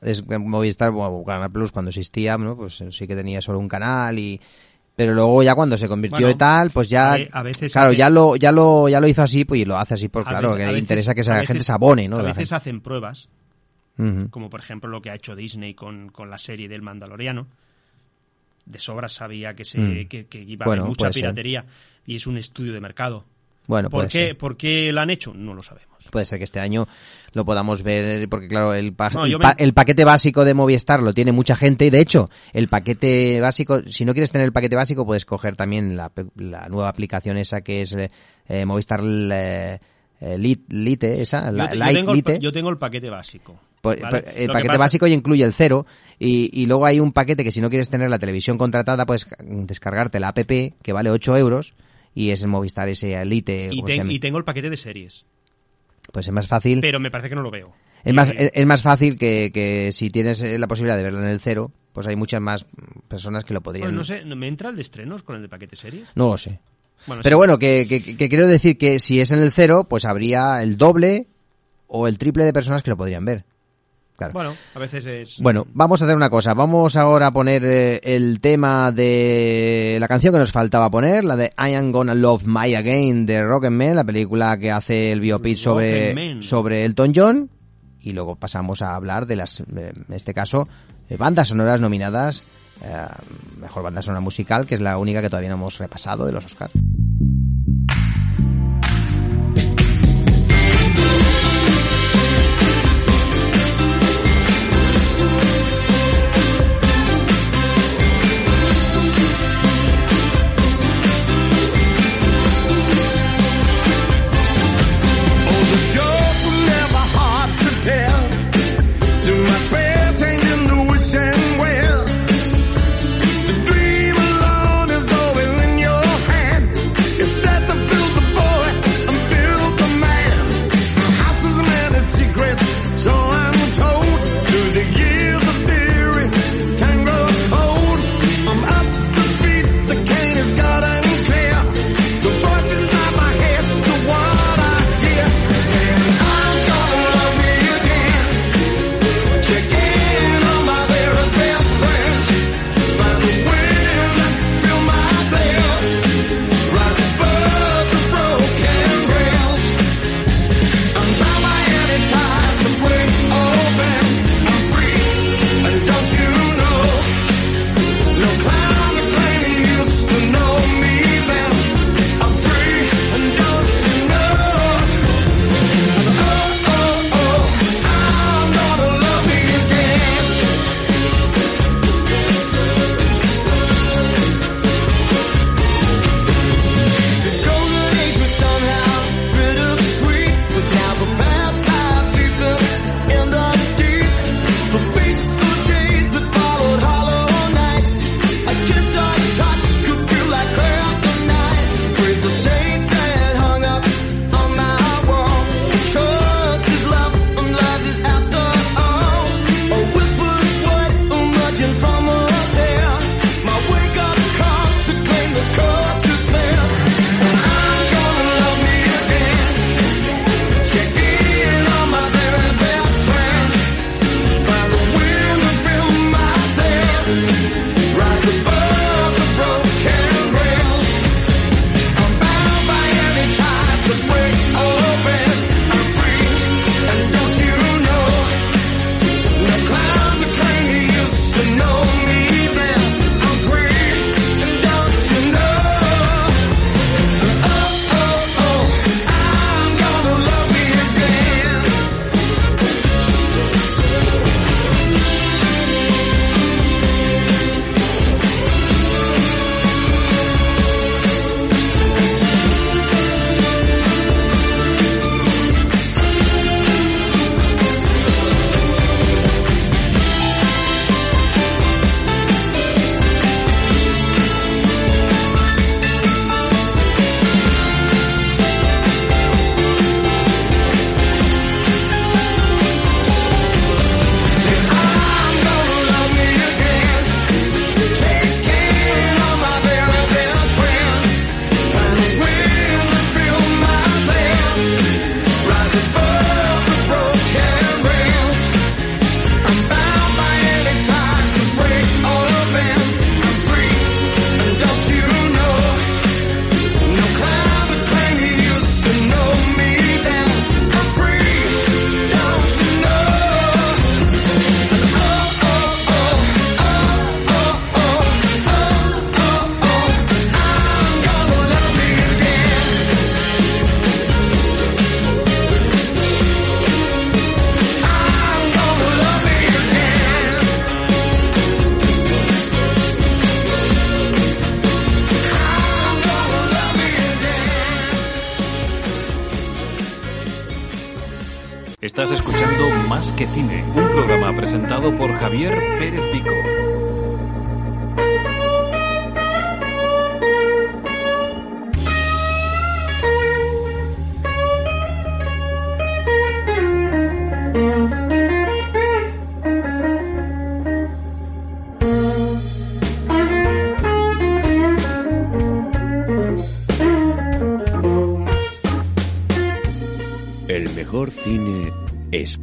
[0.01, 2.55] es Movistar, bueno, Canal Plus cuando existía, ¿no?
[2.55, 4.39] Pues eh, sí que tenía solo un canal y...
[4.95, 7.71] Pero luego ya cuando se convirtió Bueno, y tal, pues ya, a ve- a veces
[7.71, 10.07] claro, hace- ya lo, ya lo, ya lo hizo así, pues y lo hace así,
[10.07, 12.19] pues claro, que le interesa que esa veces- gente se abone, ¿no?
[12.19, 13.27] A veces hacen pruebas,
[14.29, 17.47] Como por ejemplo lo que ha hecho Disney con, con la serie del Mandaloriano.
[18.65, 20.07] De sobra sabía que, se, Mm.
[20.07, 21.13] que, que iba a haber mucha ser.
[21.21, 21.65] piratería
[22.05, 23.25] y es un estudio de mercado.
[23.67, 24.37] Bueno, ¿Por qué, ser.
[24.37, 25.33] ¿Por qué lo han hecho?
[25.33, 25.89] No lo sabemos.
[26.11, 26.85] Puede ser que este año
[27.33, 30.43] lo podamos ver, porque claro, el, pa- No, el, yo pa- me- el paquete básico
[30.43, 34.31] de Movistar lo tiene mucha gente y de hecho, el paquete básico, si no quieres
[34.31, 37.95] tener el paquete básico, puedes coger también la, la nueva aplicación esa que es
[38.47, 39.79] eh, Movistar eh,
[40.19, 42.33] eh, Lit- Lite, esa, la, yo, te- yo Lite tengo el, Lite.
[42.33, 43.59] pa- yo tengo el paquete básico.
[43.83, 44.21] Pues, ¿vale?
[44.23, 45.85] pues, el paquete pasa- básico ya incluye el cero
[46.17, 49.27] y, y luego hay un paquete que si no quieres tener la televisión contratada puedes
[49.39, 51.73] descargarte la app que vale 8 euros
[52.15, 53.69] y es el Movistar ese Elite.
[53.73, 55.25] y, ten- y tengo el paquete de series.
[56.13, 56.79] Pues es más fácil.
[56.79, 57.73] Pero me parece que no lo veo.
[58.05, 61.27] Es más, es, más fácil que, que si tienes eh, la posibilidad de verlo en
[61.27, 62.65] el cero, pues hay muchas más
[63.09, 63.87] personas que lo podrían.
[63.87, 66.07] Bueno, no sé, ¿me entra el de estrenos con el de paquete series?
[66.15, 66.59] No lo sé.
[67.07, 67.37] Bueno, Pero sí.
[67.37, 70.77] bueno, que, que- que quiero decir que si es en el cero, pues habría el
[70.77, 71.27] doble
[71.87, 73.43] o el triple de personas que lo podrían ver.
[74.15, 74.33] Claro.
[74.33, 75.39] Bueno, a veces es...
[75.39, 76.53] Bueno, vamos a hacer una cosa.
[76.53, 81.35] Vamos ahora a poner eh, el tema de la canción que nos faltaba poner, la
[81.35, 85.57] de I Am Gonna Love My Again de Rocketman, la película que hace el biopic
[85.57, 87.49] sobre, sobre Elton John.
[88.01, 90.67] Y luego pasamos a hablar de las, eh, en este caso,
[91.09, 92.43] eh, bandas sonoras nominadas,
[92.83, 93.05] eh,
[93.59, 96.45] mejor banda sonora musical, que es la única que todavía no hemos repasado de los
[96.45, 96.73] Oscars.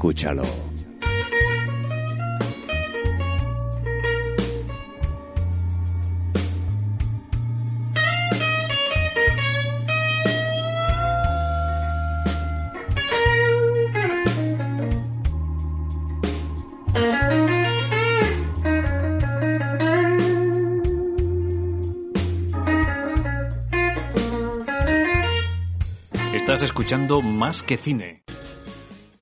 [0.00, 0.42] Escúchalo.
[26.32, 28.29] Estás escuchando Más que Cine.